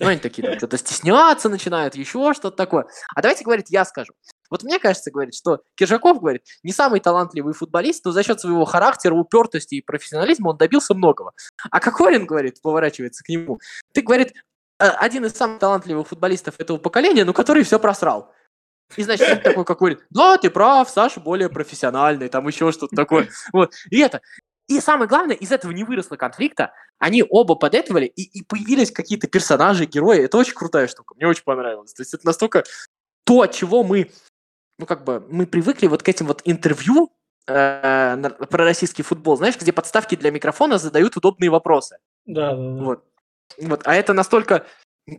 Ну, 0.00 0.06
они 0.06 0.20
такие, 0.20 0.56
что-то 0.56 0.78
стесняться 0.78 1.50
начинают, 1.50 1.96
еще 1.96 2.32
что-то 2.32 2.56
такое. 2.56 2.86
А 3.14 3.20
давайте, 3.20 3.44
говорит, 3.44 3.66
я 3.68 3.84
скажу. 3.84 4.14
Вот 4.48 4.62
мне 4.62 4.78
кажется, 4.78 5.10
говорит, 5.10 5.34
что 5.34 5.60
Киржаков, 5.74 6.20
говорит, 6.20 6.44
не 6.62 6.72
самый 6.72 7.00
талантливый 7.00 7.52
футболист, 7.52 8.06
но 8.06 8.12
за 8.12 8.22
счет 8.22 8.40
своего 8.40 8.64
характера, 8.64 9.12
упертости 9.14 9.74
и 9.74 9.82
профессионализма 9.82 10.50
он 10.50 10.56
добился 10.56 10.94
многого. 10.94 11.32
А 11.70 11.78
Кокорин, 11.78 12.24
говорит, 12.24 12.62
поворачивается 12.62 13.22
к 13.22 13.28
нему, 13.28 13.58
ты, 13.92 14.00
говорит, 14.00 14.32
«э, 14.78 14.86
один 14.86 15.26
из 15.26 15.32
самых 15.32 15.58
талантливых 15.58 16.08
футболистов 16.08 16.54
этого 16.58 16.78
поколения, 16.78 17.24
но 17.26 17.34
который 17.34 17.64
все 17.64 17.78
просрал. 17.78 18.32
И, 18.96 19.02
значит, 19.02 19.42
такой 19.42 19.64
Кокорин, 19.64 20.00
да, 20.08 20.38
ты 20.38 20.48
прав, 20.48 20.88
Саша 20.88 21.20
более 21.20 21.50
профессиональный, 21.50 22.28
там 22.28 22.46
еще 22.48 22.72
что-то 22.72 22.96
такое. 22.96 23.28
Вот, 23.52 23.74
и 23.90 23.98
это. 23.98 24.22
И 24.68 24.80
самое 24.80 25.08
главное, 25.08 25.34
из 25.34 25.50
этого 25.50 25.72
не 25.72 25.82
выросло 25.82 26.16
конфликта, 26.16 26.72
они 26.98 27.24
оба 27.28 27.54
подэтовали, 27.54 28.06
и, 28.06 28.22
и 28.22 28.44
появились 28.44 28.90
какие-то 28.90 29.26
персонажи, 29.26 29.86
герои. 29.86 30.20
Это 30.20 30.36
очень 30.36 30.54
крутая 30.54 30.88
штука, 30.88 31.14
мне 31.14 31.26
очень 31.26 31.44
понравилось. 31.44 31.94
То 31.94 32.02
есть 32.02 32.12
это 32.12 32.26
настолько 32.26 32.64
то, 33.24 33.42
от 33.42 33.52
чего 33.52 33.82
мы, 33.82 34.10
ну 34.78 34.86
как 34.86 35.04
бы, 35.04 35.24
мы 35.30 35.46
привыкли 35.46 35.86
вот 35.86 36.02
к 36.02 36.08
этим 36.08 36.26
вот 36.26 36.42
интервью 36.44 37.12
э, 37.46 38.16
про 38.50 38.64
российский 38.64 39.02
футбол, 39.02 39.38
знаешь, 39.38 39.58
где 39.58 39.72
подставки 39.72 40.16
для 40.16 40.30
микрофона 40.30 40.78
задают 40.78 41.16
удобные 41.16 41.50
вопросы. 41.50 41.98
Да, 42.26 42.54
да, 42.54 42.56
да. 42.56 42.82
Вот. 42.84 43.04
Вот. 43.58 43.80
А 43.86 43.94
это 43.94 44.12
настолько 44.12 44.66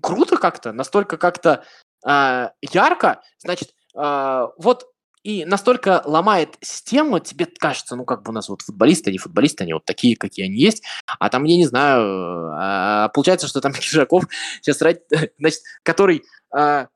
круто 0.01 0.37
как-то, 0.37 0.71
настолько 0.71 1.17
как-то 1.17 1.63
а, 2.05 2.53
ярко, 2.61 3.23
значит, 3.39 3.73
а, 3.95 4.51
вот 4.57 4.91
и 5.29 5.45
настолько 5.45 6.01
ломает 6.05 6.57
систему, 6.59 7.19
тебе 7.19 7.45
кажется, 7.45 7.95
ну 7.95 8.03
как 8.03 8.23
бы 8.23 8.31
у 8.31 8.33
нас 8.33 8.49
вот 8.49 8.63
футболисты, 8.63 9.11
они 9.11 9.19
футболисты, 9.19 9.63
они 9.63 9.73
вот 9.73 9.85
такие, 9.85 10.17
какие 10.17 10.45
они 10.45 10.57
есть, 10.57 10.83
а 11.05 11.29
там, 11.29 11.43
я 11.43 11.55
не 11.55 11.67
знаю, 11.67 12.51
а, 12.57 13.09
получается, 13.09 13.47
что 13.47 13.61
там 13.61 13.71
Кишаков 13.73 14.23
сейчас, 14.61 14.79
значит, 15.39 15.61
который, 15.83 16.23
а, 16.51 16.87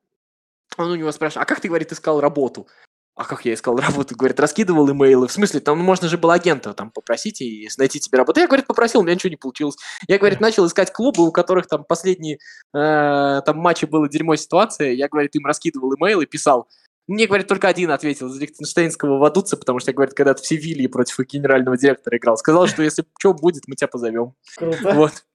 он 0.77 0.89
у 0.89 0.95
него 0.95 1.11
спрашивает, 1.11 1.43
а 1.43 1.45
как 1.47 1.61
ты, 1.61 1.67
говорит, 1.67 1.91
искал 1.91 2.19
работу? 2.19 2.67
А 3.15 3.25
как 3.25 3.45
я 3.45 3.53
искал 3.53 3.75
работу? 3.77 4.15
Говорит, 4.15 4.39
раскидывал 4.39 4.89
имейлы. 4.89 5.27
В 5.27 5.31
смысле, 5.31 5.59
там 5.59 5.77
ну, 5.77 5.83
можно 5.83 6.07
же 6.07 6.17
было 6.17 6.33
агента 6.33 6.73
там 6.73 6.89
попросить 6.89 7.41
и 7.41 7.69
найти 7.77 7.99
тебе 7.99 8.17
работу. 8.17 8.39
Я, 8.39 8.47
говорит, 8.47 8.65
попросил, 8.65 9.01
у 9.01 9.03
меня 9.03 9.13
ничего 9.13 9.29
не 9.29 9.35
получилось. 9.35 9.75
Я, 10.07 10.17
говорит, 10.17 10.39
начал 10.39 10.65
искать 10.65 10.91
клубы, 10.91 11.23
у 11.23 11.31
которых 11.31 11.67
там 11.67 11.83
последние 11.83 12.39
э, 12.73 13.41
там 13.45 13.57
матчи 13.57 13.85
было 13.85 14.09
дерьмо 14.09 14.35
ситуация. 14.35 14.93
Я, 14.93 15.07
говорит, 15.07 15.35
им 15.35 15.45
раскидывал 15.45 15.93
имейлы, 15.93 16.25
писал. 16.25 16.67
Мне, 17.07 17.27
говорит, 17.27 17.47
только 17.47 17.67
один 17.67 17.91
ответил 17.91 18.27
из 18.29 18.39
Лихтенштейнского 18.39 19.17
Вадуца, 19.17 19.57
потому 19.57 19.79
что, 19.79 19.91
говорит, 19.91 20.13
когда-то 20.13 20.41
в 20.41 20.47
Севилье 20.47 20.87
против 20.87 21.19
генерального 21.19 21.77
директора 21.77 22.17
играл. 22.17 22.37
Сказал, 22.37 22.67
что 22.67 22.81
если 22.81 23.03
что 23.19 23.33
будет, 23.33 23.67
мы 23.67 23.75
тебя 23.75 23.89
позовем. 23.89 24.35
Круто. 24.55 24.93
Вот. 24.93 25.25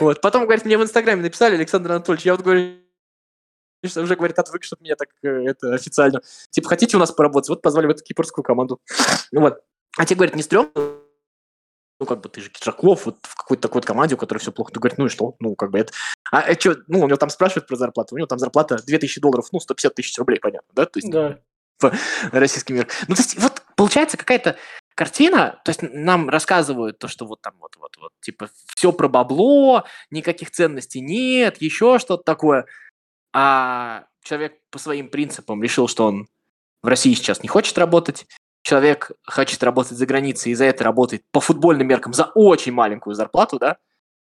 вот. 0.00 0.20
Потом, 0.22 0.44
говорит, 0.44 0.64
мне 0.64 0.78
в 0.78 0.82
Инстаграме 0.82 1.22
написали, 1.22 1.56
Александр 1.56 1.92
Анатольевич, 1.92 2.24
я 2.24 2.34
вот 2.34 2.42
говорю, 2.42 2.76
что 3.84 4.02
уже, 4.02 4.16
говорит, 4.16 4.38
отвык, 4.38 4.62
чтобы 4.62 4.82
меня 4.82 4.96
так 4.96 5.08
э, 5.22 5.28
это 5.46 5.74
официально. 5.74 6.22
Типа, 6.50 6.68
хотите 6.68 6.96
у 6.96 7.00
нас 7.00 7.12
поработать? 7.12 7.50
Вот 7.50 7.62
позвали 7.62 7.86
в 7.86 7.90
эту 7.90 8.02
кипрскую 8.02 8.42
команду. 8.42 8.80
Вот. 9.32 9.60
А 9.96 10.06
тебе, 10.06 10.16
говорит, 10.16 10.36
не 10.36 10.42
стрёмно? 10.42 10.99
Ну, 12.00 12.06
как 12.06 12.22
бы 12.22 12.30
ты 12.30 12.40
же 12.40 12.48
Киджаков, 12.48 13.04
вот 13.04 13.18
в 13.22 13.36
какой-то 13.36 13.62
такой 13.62 13.80
вот 13.80 13.86
команде, 13.86 14.14
у 14.14 14.18
которой 14.18 14.38
все 14.38 14.52
плохо. 14.52 14.72
Ты 14.72 14.80
говорит, 14.80 14.98
ну 14.98 15.06
и 15.06 15.08
что? 15.10 15.36
Ну, 15.38 15.54
как 15.54 15.70
бы 15.70 15.78
это... 15.78 15.92
А, 16.32 16.40
а 16.40 16.54
что, 16.58 16.78
ну, 16.88 17.00
у 17.00 17.06
него 17.06 17.18
там 17.18 17.28
спрашивают 17.28 17.68
про 17.68 17.76
зарплату. 17.76 18.14
У 18.14 18.18
него 18.18 18.26
там 18.26 18.38
зарплата 18.38 18.82
2000 18.82 19.20
долларов, 19.20 19.46
ну, 19.52 19.60
150 19.60 19.94
тысяч 19.94 20.18
рублей, 20.18 20.40
понятно, 20.40 20.68
да? 20.74 20.86
То 20.86 20.98
есть 20.98 21.10
Да. 21.10 21.38
российский 22.32 22.72
мир. 22.72 22.88
Ну, 23.06 23.14
то 23.14 23.20
есть, 23.20 23.38
вот 23.38 23.62
получается 23.76 24.16
какая-то 24.16 24.56
картина, 24.94 25.60
то 25.64 25.70
есть 25.70 25.82
нам 25.82 26.28
рассказывают 26.28 26.98
то, 26.98 27.08
что 27.08 27.26
вот 27.26 27.40
там 27.42 27.54
вот, 27.58 27.76
вот, 27.76 27.96
вот, 27.98 28.12
типа, 28.20 28.50
все 28.74 28.92
про 28.92 29.08
бабло, 29.08 29.84
никаких 30.10 30.50
ценностей 30.50 31.00
нет, 31.00 31.60
еще 31.60 31.98
что-то 31.98 32.22
такое. 32.22 32.66
А 33.32 34.04
человек 34.22 34.58
по 34.70 34.78
своим 34.78 35.08
принципам 35.08 35.62
решил, 35.62 35.88
что 35.88 36.06
он 36.06 36.28
в 36.82 36.86
России 36.86 37.14
сейчас 37.14 37.42
не 37.42 37.48
хочет 37.48 37.76
работать, 37.78 38.26
человек 38.62 39.12
хочет 39.26 39.62
работать 39.62 39.96
за 39.98 40.06
границей 40.06 40.52
и 40.52 40.54
за 40.54 40.64
это 40.64 40.84
работает 40.84 41.22
по 41.30 41.40
футбольным 41.40 41.86
меркам 41.86 42.12
за 42.12 42.24
очень 42.34 42.72
маленькую 42.72 43.14
зарплату, 43.14 43.58
да, 43.58 43.78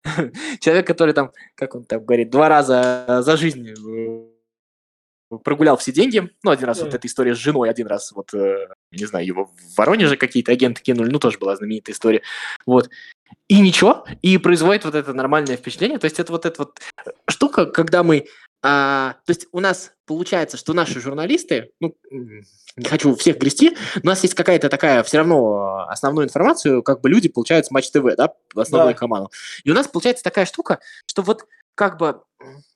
человек, 0.61 0.87
который 0.87 1.15
там, 1.15 1.33
как 1.55 1.75
он 1.75 1.85
там 1.85 2.05
говорит, 2.05 2.31
два 2.31 2.49
раза 2.49 3.21
за 3.23 3.37
жизнь 3.37 3.71
э, 3.71 5.39
прогулял 5.43 5.77
все 5.77 5.93
деньги, 5.93 6.31
ну, 6.43 6.51
один 6.51 6.67
раз 6.67 6.79
Да. 6.79 6.85
вот 6.85 6.95
эта 6.95 7.07
история 7.07 7.35
с 7.35 7.39
женой, 7.39 7.71
один 7.71 7.87
раз 7.87 8.13
вот, 8.13 8.35
э, 8.35 8.69
не 8.91 9.07
знаю, 9.07 9.27
его 9.27 9.47
в 9.47 9.79
Воронеже 9.79 10.17
какие-то 10.17 10.53
агенты 10.53 10.83
кинули, 10.83 11.11
ну, 11.11 11.19
тоже 11.19 11.39
была 11.39 11.57
знаменитая 11.57 11.95
история, 11.95 12.23
вот, 12.67 12.91
и 13.49 13.61
ничего, 13.61 14.05
и 14.23 14.37
производит 14.39 14.85
вот 14.85 14.95
это 14.95 15.13
нормальное 15.15 15.57
впечатление, 15.57 15.99
то 15.99 16.07
есть 16.07 16.21
это 16.21 16.33
вот 16.33 16.45
эта 16.47 16.63
вот 16.63 16.81
штука, 17.29 17.67
когда 17.67 18.03
мы 18.03 18.27
а, 18.67 19.17
то 19.27 19.31
есть 19.31 19.47
у 19.53 19.61
нас 19.61 19.93
получается, 20.07 20.57
что 20.57 20.73
наши 20.73 20.99
журналисты, 20.99 21.71
ну, 21.81 21.95
не 22.11 22.85
хочу 22.89 23.15
всех 23.15 23.37
грести, 23.39 23.77
у 24.03 24.07
нас 24.07 24.23
есть 24.23 24.35
какая-то 24.35 24.71
такая 24.71 25.03
все 25.03 25.19
равно 25.19 25.87
основную 25.89 26.27
информацию, 26.27 26.83
как 26.83 27.03
бы 27.03 27.11
люди 27.11 27.29
получают 27.29 27.67
с 27.67 27.71
Матч 27.71 27.91
ТВ, 27.91 28.17
да, 28.17 28.33
основную 28.57 28.95
Да. 28.95 28.99
команду. 28.99 29.31
И 29.65 29.71
у 29.71 29.75
нас 29.75 29.87
получается 29.87 30.25
такая 30.25 30.47
штука, 30.47 30.81
что 31.07 31.21
вот 31.23 31.45
как 31.75 31.99
бы, 31.99 32.23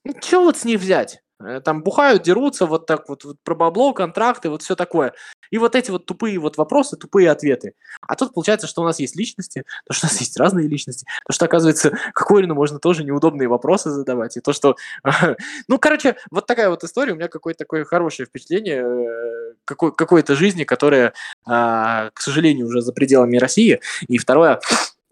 ну, 0.04 0.14
что 0.20 0.44
вот 0.44 0.58
с 0.58 0.64
них 0.64 0.78
взять? 0.78 1.22
Э, 1.40 1.60
Там 1.64 1.82
бухают, 1.82 2.22
дерутся, 2.22 2.66
вот 2.66 2.84
так 2.86 3.08
вот, 3.08 3.24
вот 3.24 3.36
про 3.42 3.54
бабло, 3.54 3.94
контракты, 3.94 4.50
вот 4.50 4.62
все 4.62 4.76
такое. 4.76 5.14
И 5.50 5.58
вот 5.58 5.74
эти 5.74 5.90
вот 5.90 6.06
тупые 6.06 6.38
вот 6.38 6.56
вопросы, 6.56 6.96
тупые 6.96 7.30
ответы. 7.30 7.74
А 8.00 8.14
тут 8.14 8.34
получается, 8.34 8.66
что 8.66 8.82
у 8.82 8.84
нас 8.84 8.98
есть 8.98 9.16
личности, 9.16 9.64
то, 9.86 9.92
что 9.92 10.06
у 10.06 10.10
нас 10.10 10.20
есть 10.20 10.38
разные 10.38 10.68
личности, 10.68 11.06
то, 11.26 11.32
что, 11.32 11.44
оказывается, 11.44 11.92
Кокорину 12.14 12.54
можно 12.54 12.78
тоже 12.78 13.04
неудобные 13.04 13.48
вопросы 13.48 13.90
задавать, 13.90 14.36
и 14.36 14.40
то, 14.40 14.52
что... 14.52 14.76
Ну, 15.68 15.78
короче, 15.78 16.16
вот 16.30 16.46
такая 16.46 16.70
вот 16.70 16.84
история, 16.84 17.12
у 17.12 17.16
меня 17.16 17.28
какое-то 17.28 17.58
такое 17.58 17.84
хорошее 17.84 18.26
впечатление 18.26 18.82
э, 18.82 19.54
какой- 19.64 19.94
какой-то 19.94 20.34
жизни, 20.34 20.64
которая, 20.64 21.12
а, 21.46 22.10
к 22.14 22.20
сожалению, 22.20 22.66
уже 22.66 22.80
за 22.80 22.92
пределами 22.92 23.36
России. 23.36 23.80
И 24.06 24.18
второе, 24.18 24.60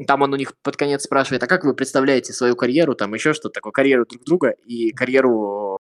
там 0.07 0.23
он 0.23 0.33
у 0.33 0.37
них 0.37 0.53
под 0.63 0.77
конец 0.77 1.05
спрашивает, 1.05 1.43
а 1.43 1.47
как 1.47 1.65
вы 1.65 1.75
представляете 1.75 2.33
свою 2.33 2.57
карьеру, 2.57 2.95
там 2.95 3.15
еще 3.15 3.33
что-то 3.33 3.55
такое, 3.55 3.73
карьеру 3.73 4.07
друг 4.07 4.25
друга 4.25 4.51
и 4.67 4.93
карьеру 4.93 5.79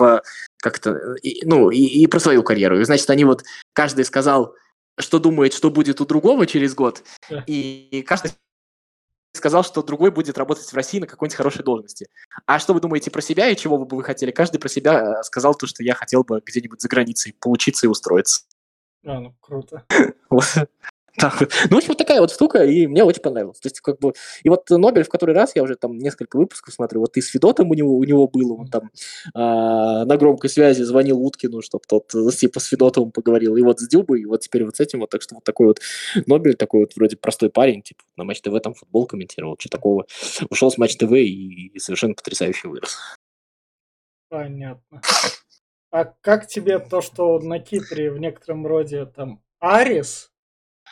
в 0.00 0.22
как-то, 0.56 1.14
и- 1.22 1.44
ну, 1.46 1.70
и, 1.70 1.78
и 1.78 2.06
про 2.08 2.18
свою 2.18 2.42
карьеру. 2.42 2.80
И, 2.80 2.84
значит, 2.84 3.08
они 3.10 3.24
вот, 3.24 3.44
каждый 3.72 4.04
сказал, 4.04 4.54
что 4.98 5.18
думает, 5.18 5.52
что 5.54 5.70
будет 5.70 6.00
у 6.00 6.06
другого 6.06 6.46
через 6.46 6.74
год, 6.74 7.04
Да. 7.30 7.44
и 7.46 8.02
каждый 8.06 8.32
сказал, 9.32 9.62
что 9.62 9.82
другой 9.82 10.10
будет 10.10 10.36
работать 10.38 10.66
в 10.66 10.74
России 10.74 10.98
на 10.98 11.06
какой-нибудь 11.06 11.36
хорошей 11.36 11.62
должности. 11.62 12.08
А 12.46 12.58
что 12.58 12.74
вы 12.74 12.80
думаете 12.80 13.10
про 13.12 13.22
себя 13.22 13.48
и 13.48 13.56
чего 13.56 13.78
бы 13.78 13.96
вы 13.96 14.02
хотели? 14.02 14.32
Каждый 14.32 14.58
про 14.58 14.68
себя 14.68 15.20
э, 15.20 15.22
сказал 15.22 15.54
то, 15.54 15.66
что 15.68 15.84
я 15.84 15.94
хотел 15.94 16.24
бы 16.24 16.42
где-нибудь 16.44 16.80
за 16.80 16.88
границей 16.88 17.36
поучиться 17.38 17.86
и 17.86 17.88
устроиться. 17.88 18.42
А, 19.04 19.20
ну, 19.20 19.34
круто. 19.40 19.84
Вот. 20.30 20.44
Вот. 21.16 21.50
Ну, 21.70 21.76
в 21.76 21.78
общем, 21.78 21.88
вот 21.88 21.98
такая 21.98 22.20
вот 22.20 22.32
штука, 22.32 22.64
и 22.64 22.86
мне 22.86 23.04
очень 23.04 23.22
понравилось. 23.22 23.58
То 23.60 23.66
есть, 23.66 23.80
как 23.80 23.98
бы, 23.98 24.12
и 24.42 24.48
вот 24.48 24.68
Нобель 24.70 25.04
в 25.04 25.08
который 25.08 25.34
раз, 25.34 25.54
я 25.54 25.62
уже 25.62 25.76
там 25.76 25.98
несколько 25.98 26.36
выпусков 26.36 26.74
смотрю, 26.74 27.00
вот 27.00 27.16
и 27.16 27.20
с 27.20 27.28
Федотом 27.28 27.70
у 27.70 27.74
него, 27.74 27.96
у 27.96 28.04
него 28.04 28.26
было, 28.28 28.54
он 28.54 28.68
там 28.68 28.90
а, 29.34 30.04
на 30.04 30.16
громкой 30.16 30.50
связи 30.50 30.82
звонил 30.82 31.20
Уткину, 31.20 31.62
чтобы 31.62 31.84
тот 31.88 32.14
э, 32.14 32.30
типа 32.30 32.60
с 32.60 32.66
Федотовым 32.66 33.12
поговорил, 33.12 33.56
и 33.56 33.62
вот 33.62 33.80
с 33.80 33.88
Дюбой, 33.88 34.22
и 34.22 34.26
вот 34.26 34.40
теперь 34.40 34.64
вот 34.64 34.76
с 34.76 34.80
этим 34.80 35.00
вот, 35.00 35.10
так 35.10 35.22
что 35.22 35.34
вот 35.36 35.44
такой 35.44 35.66
вот 35.66 35.80
Нобель, 36.26 36.54
такой 36.54 36.80
вот 36.80 36.94
вроде 36.96 37.16
простой 37.16 37.50
парень, 37.50 37.82
типа 37.82 38.02
на 38.16 38.24
Матч 38.24 38.40
ТВ 38.40 38.60
там 38.62 38.74
футбол 38.74 39.06
комментировал, 39.06 39.56
что 39.58 39.68
такого, 39.68 40.06
ушел 40.48 40.70
с 40.70 40.78
Матч 40.78 40.96
ТВ 40.96 41.12
и, 41.12 41.68
и 41.74 41.78
совершенно 41.78 42.14
потрясающе 42.14 42.68
вырос. 42.68 42.98
Понятно. 44.28 45.02
А 45.90 46.04
как 46.04 46.46
тебе 46.46 46.78
то, 46.78 47.00
что 47.00 47.40
на 47.40 47.58
Кипре 47.58 48.12
в 48.12 48.18
некотором 48.18 48.64
роде 48.64 49.06
там 49.06 49.42
Арис 49.58 50.29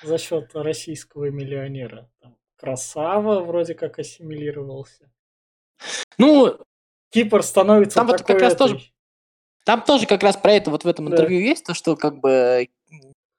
за 0.02 0.18
счет 0.18 0.50
российского 0.54 1.30
миллионера? 1.30 2.10
Там 2.20 2.36
Красава 2.56 3.40
вроде 3.40 3.74
как 3.74 3.98
ассимилировался. 3.98 5.10
Ну, 6.18 6.58
Кипр 7.10 7.42
становится 7.42 7.96
Там 7.96 8.06
вот 8.08 8.22
как 8.22 8.40
раз 8.40 8.54
этой- 8.54 8.58
тоже 8.68 8.80
Там 9.64 9.82
тоже 9.82 10.06
как 10.06 10.22
раз 10.22 10.36
про 10.36 10.52
это 10.52 10.70
вот 10.70 10.84
в 10.84 10.88
этом 10.88 11.06
Да. 11.06 11.12
интервью 11.12 11.40
есть, 11.40 11.64
то, 11.64 11.74
что 11.74 11.94
как 11.94 12.18
бы 12.20 12.68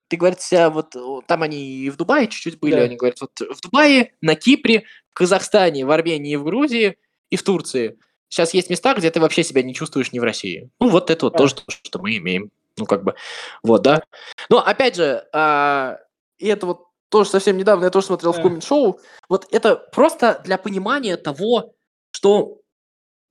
ты, 0.09 0.17
говорит, 0.17 0.41
себя 0.41 0.69
вот 0.69 0.95
там 1.27 1.41
они 1.43 1.57
и 1.59 1.89
в 1.89 1.97
Дубае 1.97 2.27
чуть-чуть 2.27 2.59
были, 2.59 2.73
Да. 2.75 2.81
они 2.83 2.95
говорят, 2.95 3.19
вот 3.21 3.31
в 3.39 3.61
Дубае, 3.61 4.13
на 4.21 4.35
Кипре, 4.35 4.83
в 5.09 5.13
Казахстане, 5.15 5.85
в 5.85 5.91
Армении, 5.91 6.35
в 6.35 6.43
Грузии 6.43 6.97
и 7.29 7.35
в 7.35 7.43
Турции. 7.43 7.97
Сейчас 8.27 8.53
есть 8.53 8.69
места, 8.69 8.93
где 8.93 9.09
ты 9.09 9.19
вообще 9.19 9.43
себя 9.43 9.63
не 9.63 9.73
чувствуешь 9.73 10.11
не 10.11 10.19
в 10.19 10.23
России. 10.23 10.69
Ну, 10.79 10.89
вот 10.89 11.09
это 11.09 11.25
вот 11.25 11.35
А. 11.35 11.37
тоже 11.39 11.55
то, 11.55 11.63
что 11.67 11.99
мы 11.99 12.15
имеем. 12.17 12.51
Ну, 12.77 12.85
как 12.85 13.03
бы, 13.03 13.15
вот, 13.63 13.81
да. 13.81 14.03
Но, 14.49 14.59
опять 14.59 14.95
же, 14.95 15.27
а, 15.33 15.97
и 16.39 16.47
это 16.47 16.65
вот 16.65 16.85
тоже 17.09 17.29
совсем 17.29 17.57
недавно 17.57 17.85
я 17.85 17.89
тоже 17.89 18.07
смотрел 18.07 18.33
в 18.33 18.37
Да. 18.37 18.43
коммент-шоу. 18.43 18.99
Вот 19.27 19.47
это 19.51 19.75
просто 19.75 20.41
для 20.45 20.57
понимания 20.57 21.17
того, 21.17 21.73
что 22.11 22.61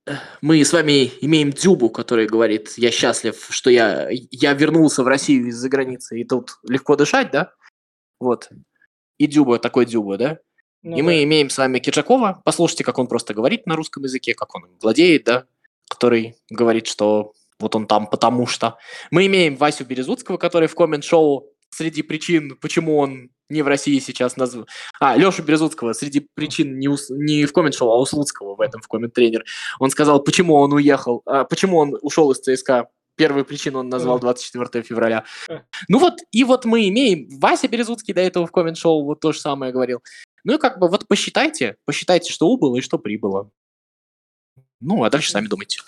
э, 0.05 0.13
мы 0.41 0.63
с 0.63 0.73
вами 0.73 1.11
имеем 1.21 1.51
Дзюбу, 1.51 1.89
который 1.89 2.27
говорит, 2.27 2.73
я 2.77 2.91
счастлив, 2.91 3.47
что 3.49 3.69
я, 3.69 4.09
я 4.11 4.53
вернулся 4.53 5.03
в 5.03 5.07
Россию 5.07 5.47
из-за 5.47 5.69
границы, 5.69 6.19
и 6.19 6.25
тут 6.25 6.59
легко 6.63 6.95
дышать, 6.95 7.31
да? 7.31 7.53
Вот. 8.19 8.49
И 9.17 9.27
Дзюба, 9.27 9.59
такой 9.59 9.85
Дзюба, 9.85 10.17
да? 10.17 10.39
Ну 10.81 10.95
и 10.97 11.01
да. 11.01 11.05
мы 11.05 11.23
имеем 11.23 11.49
с 11.49 11.57
вами 11.57 11.79
Киржакова. 11.79 12.41
Послушайте, 12.45 12.83
как 12.83 12.99
он 12.99 13.07
просто 13.07 13.33
говорит 13.33 13.65
на 13.65 13.75
русском 13.75 14.03
языке, 14.03 14.33
как 14.33 14.55
он 14.55 14.65
владеет, 14.81 15.25
да? 15.25 15.45
Который 15.89 16.35
говорит, 16.49 16.87
что 16.87 17.33
вот 17.59 17.75
он 17.75 17.87
там 17.87 18.07
потому 18.07 18.47
что. 18.47 18.77
Мы 19.11 19.25
имеем 19.27 19.57
Васю 19.57 19.85
Березутского, 19.85 20.37
который 20.37 20.67
в 20.67 20.75
коммент-шоу 20.75 21.51
среди 21.71 22.01
причин, 22.01 22.57
почему 22.61 22.97
он 22.97 23.29
не 23.49 23.61
в 23.63 23.67
России 23.67 23.97
сейчас 23.99 24.37
назвал... 24.37 24.67
А, 24.99 25.17
Лешу 25.17 25.43
Березутского 25.43 25.93
среди 25.93 26.27
причин 26.35 26.77
не, 26.77 26.87
у 26.87 26.97
С- 26.97 27.09
не 27.09 27.45
в 27.45 27.53
коммент-шоу, 27.53 27.89
а 27.89 27.99
у 27.99 28.05
Слуцкого 28.05 28.55
в 28.55 28.61
этом 28.61 28.81
в 28.81 28.87
коммент-тренер. 28.87 29.43
Он 29.79 29.89
сказал, 29.89 30.21
почему 30.23 30.55
он 30.55 30.71
уехал, 30.73 31.23
а, 31.25 31.45
почему 31.45 31.77
он 31.77 31.97
ушел 32.01 32.31
из 32.31 32.39
ЦСКА. 32.39 32.89
Первую 33.15 33.43
причину 33.43 33.79
он 33.79 33.89
назвал 33.89 34.15
Мгм. 34.15 34.21
24 34.21 34.83
февраля. 34.83 35.25
Ну 35.89 35.99
вот, 35.99 36.19
и 36.31 36.43
вот 36.43 36.63
мы 36.65 36.87
имеем... 36.87 37.27
Вася 37.39 37.67
Березутский 37.67 38.13
до 38.13 38.21
этого 38.21 38.47
в 38.47 38.51
коммент-шоу 38.51 39.03
вот 39.03 39.19
то 39.19 39.31
же 39.33 39.39
самое 39.39 39.73
говорил. 39.73 40.01
Ну 40.45 40.55
и 40.55 40.57
как 40.57 40.79
бы 40.79 40.87
вот 40.87 41.07
посчитайте, 41.07 41.75
посчитайте, 41.85 42.31
что 42.31 42.47
убыло 42.47 42.77
и 42.77 42.81
что 42.81 42.97
прибыло. 42.97 43.51
Ну, 44.79 45.03
а 45.03 45.09
дальше 45.09 45.31
сами 45.31 45.47
думайте. 45.47 45.81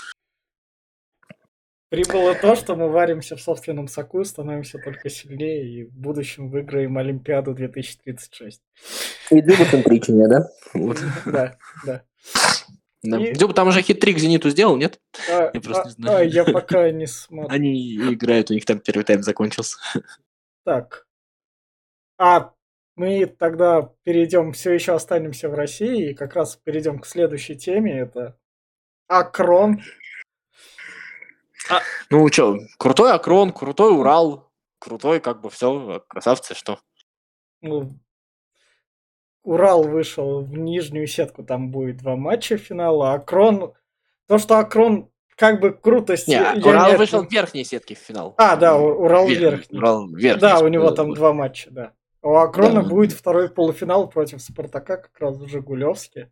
Прибыло 1.92 2.34
то, 2.36 2.56
что 2.56 2.78
мы 2.78 2.88
варимся 2.90 3.36
в 3.36 3.42
собственном 3.42 3.90
соку, 3.90 4.24
становимся 4.24 4.80
только 4.80 5.10
сильнее 5.10 5.66
и 5.68 5.84
в 5.84 5.92
будущем 5.92 6.50
выиграем 6.50 6.98
Олимпиаду 6.98 7.54
2036. 7.54 8.62
И 9.30 9.42
дзюбоцентричнее, 9.42 10.30
да? 10.30 10.48
Вот. 10.74 10.98
Да, 11.26 11.58
да. 11.86 12.04
Да. 13.04 13.18
И- 13.20 13.34
Дзюба 13.34 13.54
там 13.54 13.68
уже 13.68 13.82
хитрик 13.82 14.20
Зениту 14.20 14.50
сделал, 14.52 14.78
нет? 14.78 15.02
А, 15.30 15.52
Я 15.54 15.60
просто 15.60 15.82
а- 15.82 15.86
не 15.88 15.92
знаю. 15.92 16.18
а, 16.18 16.24
я 16.24 16.46
пока 16.46 16.90
не 16.92 17.08
смотрю. 17.08 17.54
Они 17.54 17.96
играют, 17.98 18.52
у 18.52 18.54
них 18.54 18.64
там 18.64 18.80
первый 18.80 19.04
тайм 19.04 19.22
закончился. 19.22 19.78
Так. 20.64 21.06
А 22.18 22.54
мы 22.96 23.26
тогда 23.26 23.90
перейдем, 24.04 24.54
все 24.54 24.72
еще 24.72 24.94
останемся 24.94 25.50
в 25.50 25.56
России, 25.56 26.12
и 26.12 26.14
как 26.14 26.36
раз 26.36 26.56
перейдем 26.56 27.00
к 27.00 27.06
следующей 27.08 27.56
теме. 27.58 28.00
Это 28.00 28.38
Акрон. 29.08 29.82
Ну 32.10 32.28
что, 32.32 32.58
крутой 32.78 33.13
Акрон, 33.13 33.52
крутой 33.52 33.93
Урал, 33.97 34.52
крутой 34.80 35.19
как 35.19 35.41
бы 35.41 35.50
все, 35.50 36.04
красавцы, 36.08 36.54
что? 36.54 36.80
Ну, 37.62 37.91
Урал 39.43 39.84
вышел 39.84 40.41
в 40.41 40.54
нижнюю 40.58 41.08
сетку, 41.08 41.43
там 41.43 41.71
будет 41.71 41.97
два 41.97 42.15
матча 42.15 42.58
финала. 42.58 43.13
Акрон... 43.13 43.74
То, 44.28 44.38
что 44.38 44.60
Акрон 44.60 45.10
как 45.36 45.60
бы 45.60 45.71
крутость... 45.74 46.28
Не, 46.28 46.36
я- 46.36 46.54
Урал 46.63 46.91
не- 46.91 46.97
вышел 46.97 47.26
в 47.26 47.32
верхней 47.32 47.63
сетке 47.63 47.95
в 47.95 48.00
финал. 48.00 48.36
А, 48.38 48.56
да, 48.56 48.78
Урал 48.78 49.28
Вер- 49.28 49.39
верхний. 49.39 49.78
Урал 49.78 50.08
верхний. 50.10 50.39
Да, 50.41 50.60
у 50.60 50.67
него 50.67 50.91
там 50.91 51.13
два 51.13 51.34
матча, 51.34 51.69
да. 51.71 51.93
А 52.21 52.28
У 52.28 52.36
Акрона 52.36 52.84
Да. 52.84 52.89
будет 52.89 53.13
второй 53.13 53.50
полуфинал 53.50 54.08
против 54.10 54.41
Спартака, 54.41 54.97
как 54.97 55.19
раз 55.19 55.38
в 55.38 55.47
Жигулевске. 55.47 56.30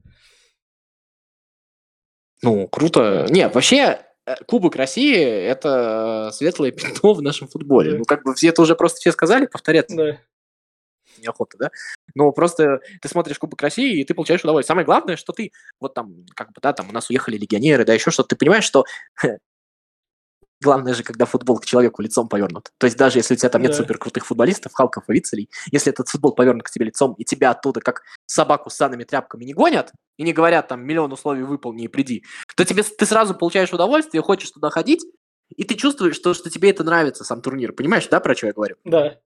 Ну, 2.42 2.68
круто. 2.68 3.26
Не, 3.30 3.50
вообще, 3.50 4.06
Кубок 4.48 4.76
России– 4.76 5.16
это 5.18 6.30
светлое 6.34 6.72
пятно 6.72 7.14
в 7.14 7.22
нашем 7.22 7.48
футболе. 7.48 7.92
Да. 7.94 7.98
Ну, 8.00 8.04
как 8.06 8.24
бы 8.24 8.34
все 8.36 8.50
это 8.50 8.62
уже 8.62 8.76
просто 8.76 9.00
все 9.00 9.12
сказали, 9.12 9.46
повторяться 9.46 9.96
Да. 9.96 10.18
неохота, 11.18 11.58
да? 11.58 11.72
Но 12.16 12.32
просто 12.32 12.80
ты 13.02 13.08
смотришь 13.10 13.40
Кубок 13.40 13.62
России, 13.62 14.00
и 14.00 14.04
ты 14.04 14.14
получаешь 14.14 14.42
удовольствие. 14.42 14.68
Самое 14.74 14.86
главное, 14.86 15.16
что 15.18 15.34
ты, 15.34 15.52
вот 15.80 15.94
там, 15.94 16.26
как 16.36 16.48
бы, 16.50 16.62
да, 16.62 16.74
там 16.74 16.90
у 16.90 16.92
нас 16.92 17.10
уехали 17.10 17.38
легионеры, 17.38 17.86
да, 17.86 17.94
еще 17.94 18.12
что-то, 18.12 18.30
ты 18.30 18.36
понимаешь, 18.36 18.64
что 18.66 18.86
главное 20.62 20.94
же, 20.94 21.04
когда 21.04 21.26
футбол 21.26 21.60
к 21.60 21.66
человеку 21.66 22.02
лицом 22.02 22.28
повернут. 22.28 22.72
То 22.78 22.86
есть 22.86 22.98
даже 22.98 23.20
если 23.20 23.34
у 23.34 23.38
тебя 23.38 23.50
там 23.50 23.62
нет 23.62 23.72
Да. 23.72 23.78
супер 23.78 23.98
крутых 23.98 24.26
футболистов, 24.26 24.74
Халков 24.74 25.04
и 25.10 25.14
Вицелей, 25.14 25.50
если 25.72 25.92
этот 25.92 26.10
футбол 26.10 26.34
повернут 26.34 26.64
к 26.64 26.70
тебе 26.70 26.86
лицом, 26.86 27.14
и 27.14 27.24
тебя 27.24 27.52
оттуда 27.52 27.82
как 27.82 28.04
собаку 28.26 28.70
с 28.70 28.76
санными 28.76 29.04
тряпками 29.04 29.46
не 29.46 29.54
гонят, 29.54 29.92
и 30.18 30.24
не 30.24 30.34
говорят 30.34 30.68
там 30.68 30.82
миллион 30.86 31.12
условий 31.14 31.44
выполни 31.44 31.86
и 31.86 31.88
приди, 31.88 32.24
то 32.56 32.66
тебе, 32.66 32.84
ты 32.84 33.06
сразу 33.06 33.34
получаешь 33.36 33.74
удовольствие, 33.74 34.22
хочешь 34.22 34.52
туда 34.52 34.70
ходить, 34.70 35.06
и 35.56 35.64
ты 35.64 35.76
чувствуешь, 35.76 36.16
что, 36.16 36.34
что 36.34 36.50
тебе 36.50 36.70
это 36.70 36.84
нравится, 36.84 37.24
сам 37.24 37.42
турнир. 37.42 37.74
Понимаешь, 37.74 38.08
да, 38.08 38.20
про 38.20 38.36
что 38.36 38.48
я 38.48 38.54
говорю? 38.54 38.76
Да. 38.84 39.18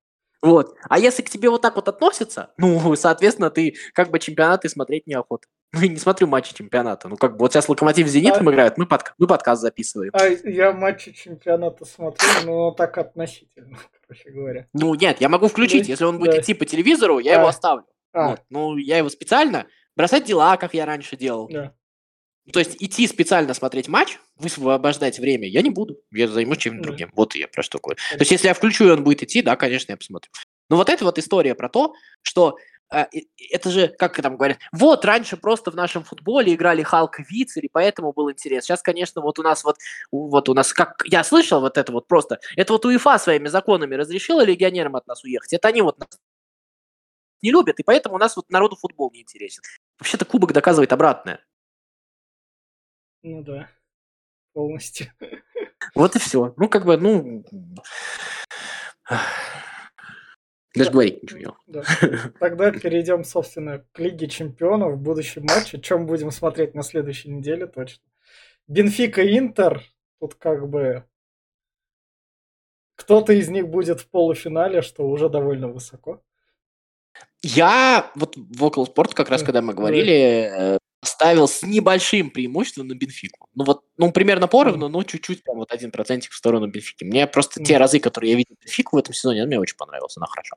Вот. 0.43 0.75
А 0.89 0.99
если 0.99 1.23
к 1.23 1.29
тебе 1.29 1.49
вот 1.49 1.61
так 1.61 1.75
вот 1.77 1.87
относятся, 1.87 2.51
ну, 2.57 2.95
соответственно, 2.95 3.49
ты 3.49 3.75
как 3.93 4.11
бы 4.11 4.19
чемпионаты 4.19 4.67
смотреть 4.69 5.07
неохота. 5.07 5.47
Ну, 5.71 5.81
и 5.81 5.89
не 5.89 5.95
смотрю 5.97 6.27
матчи 6.27 6.53
чемпионата. 6.53 7.07
Ну, 7.07 7.15
как 7.17 7.31
бы 7.31 7.39
вот 7.39 7.53
сейчас 7.53 7.67
Локомотив 7.69 8.07
с 8.07 8.11
Зенитом 8.11 8.47
А- 8.47 8.51
играют, 8.51 8.77
мы, 8.77 8.85
подка- 8.85 9.13
мы 9.17 9.25
подкаст 9.25 9.61
записываем. 9.61 10.11
А 10.13 10.25
я 10.27 10.71
матчи 10.73 11.13
чемпионата 11.13 11.85
смотрю, 11.85 12.27
но 12.45 12.71
так 12.71 12.97
относительно, 12.97 13.79
короче 14.07 14.29
говоря. 14.29 14.67
Ну, 14.73 14.93
нет, 14.93 15.21
я 15.21 15.29
могу 15.29 15.47
включить. 15.47 15.87
Если 15.87 16.03
он 16.03 16.19
будет 16.19 16.31
да. 16.31 16.41
идти 16.41 16.53
по 16.53 16.65
телевизору, 16.65 17.19
я 17.19 17.35
его 17.35 17.45
А. 17.47 17.49
оставлю. 17.49 17.85
А, 18.13 18.29
Вот. 18.31 18.41
Ну, 18.49 18.77
я 18.77 18.97
его 18.97 19.09
специально 19.09 19.65
бросать 19.95 20.25
дела, 20.25 20.57
как 20.57 20.73
я 20.73 20.85
раньше 20.85 21.15
делал. 21.15 21.47
да. 21.47 21.73
То 22.51 22.59
есть 22.59 22.75
идти 22.81 23.07
специально 23.07 23.53
смотреть 23.53 23.87
матч, 23.87 24.19
высвобождать 24.35 25.17
время, 25.19 25.47
я 25.47 25.61
не 25.61 25.69
буду. 25.69 25.97
Я 26.11 26.27
займусь 26.27 26.63
Да. 26.63 26.71
другим. 26.71 27.09
Вот 27.15 27.35
я 27.35 27.47
про 27.47 27.63
что 27.63 27.79
говорю. 27.79 27.97
То 28.11 28.17
есть 28.19 28.31
если 28.31 28.47
я 28.47 28.53
включу, 28.53 28.85
и 28.85 28.91
он 28.91 29.03
будет 29.03 29.23
идти, 29.23 29.41
да, 29.41 29.55
конечно, 29.55 29.93
я 29.93 29.97
посмотрю. 29.97 30.29
Но 30.69 30.75
вот 30.75 30.89
эта 30.89 31.05
вот 31.05 31.17
история 31.17 31.55
про 31.55 31.69
то, 31.69 31.93
что 32.21 32.57
э, 32.91 33.05
это 33.49 33.69
же, 33.69 33.87
как 33.87 34.21
там 34.21 34.35
говорят, 34.35 34.57
вот 34.73 35.05
раньше 35.05 35.37
просто 35.37 35.71
в 35.71 35.75
нашем 35.75 36.03
футболе 36.03 36.53
играли 36.53 36.83
Халк 36.83 37.19
и 37.21 37.23
Вицер, 37.29 37.63
и 37.63 37.69
поэтому 37.71 38.11
был 38.11 38.29
интерес. 38.29 38.65
Сейчас, 38.65 38.81
конечно, 38.81 39.21
вот 39.21 39.39
у 39.39 39.43
нас 39.43 39.63
вот, 39.63 39.77
вот 40.11 40.49
у 40.49 40.53
нас, 40.53 40.73
как 40.73 41.01
я 41.05 41.23
слышал 41.23 41.61
вот 41.61 41.77
это 41.77 41.91
вот 41.93 42.07
просто, 42.07 42.39
это 42.57 42.73
вот 42.73 42.85
УЕФА 42.85 43.19
своими 43.19 43.47
законами 43.47 43.95
разрешила 43.95 44.43
легионерам 44.43 44.97
от 44.97 45.07
нас 45.07 45.23
уехать. 45.23 45.53
Это 45.53 45.69
они 45.69 45.81
вот 45.81 45.97
нас 45.97 46.09
не 47.41 47.51
любят, 47.51 47.79
и 47.79 47.83
поэтому 47.83 48.15
у 48.15 48.17
нас 48.17 48.35
вот 48.35 48.49
народу 48.49 48.75
футбол 48.75 49.11
не 49.13 49.21
интересен. 49.21 49.61
Вообще-то 49.99 50.25
кубок 50.25 50.53
доказывает 50.53 50.91
обратное. 50.93 51.39
Ну 53.23 53.41
да. 53.43 53.69
Полностью. 54.53 55.07
Вот 55.95 56.15
и 56.15 56.19
все. 56.19 56.53
Ну, 56.55 56.69
как 56.69 56.85
бы, 56.85 56.95
ну... 56.97 57.43
Даже 60.75 60.89
Да. 60.89 60.91
говорить 60.91 61.21
ничего 61.21 61.39
не. 61.39 61.47
Да. 61.67 61.83
Тогда 62.39 62.71
перейдем, 62.71 63.25
собственно, 63.25 63.85
к 63.91 63.99
Лиге 63.99 64.27
Чемпионов 64.27 64.93
в 64.93 65.01
будущем 65.01 65.43
матче. 65.43 65.79
Чем 65.81 66.07
будем 66.07 66.31
смотреть 66.31 66.73
на 66.73 66.83
следующей 66.83 67.29
неделе 67.29 67.67
точно. 67.67 68.01
Бенфика 68.67 69.21
Интер. 69.37 69.83
Тут 70.19 70.35
как 70.35 70.69
бы 70.69 71.03
кто-то 72.95 73.33
из 73.33 73.49
них 73.49 73.67
будет 73.67 73.99
в 73.99 74.07
полуфинале, 74.09 74.81
что 74.81 75.07
уже 75.07 75.27
довольно 75.29 75.67
высоко. 75.67 76.23
Я 77.43 78.09
вот 78.15 78.35
в 78.37 78.63
Около 78.63 78.85
Спорт, 78.85 79.13
как 79.13 79.29
раз 79.29 79.41
Да, 79.41 79.45
когда 79.45 79.61
мы 79.61 79.73
говорили, 79.73 80.79
э, 81.03 81.05
ставил 81.05 81.47
с 81.47 81.63
небольшим 81.63 82.29
преимуществом 82.29 82.87
на 82.87 82.95
Бенфику. 82.95 83.49
Ну 83.55 83.63
вот, 83.65 83.83
ну 83.97 84.11
примерно 84.11 84.47
поровну, 84.47 84.87
но 84.89 85.03
чуть-чуть, 85.03 85.43
прям 85.43 85.57
вот 85.57 85.71
один 85.71 85.91
процентик 85.91 86.31
в 86.31 86.35
сторону 86.35 86.67
Бенфики. 86.67 87.03
Мне 87.03 87.27
просто 87.27 87.63
те 87.63 87.77
разы, 87.77 87.99
которые 87.99 88.31
я 88.31 88.37
видел 88.37 88.55
Бенфику 88.61 88.95
в 88.95 88.99
этом 88.99 89.13
сезоне, 89.13 89.45
мне 89.45 89.59
очень 89.59 89.77
понравилась, 89.77 90.17
она 90.17 90.27
хорошо. 90.27 90.55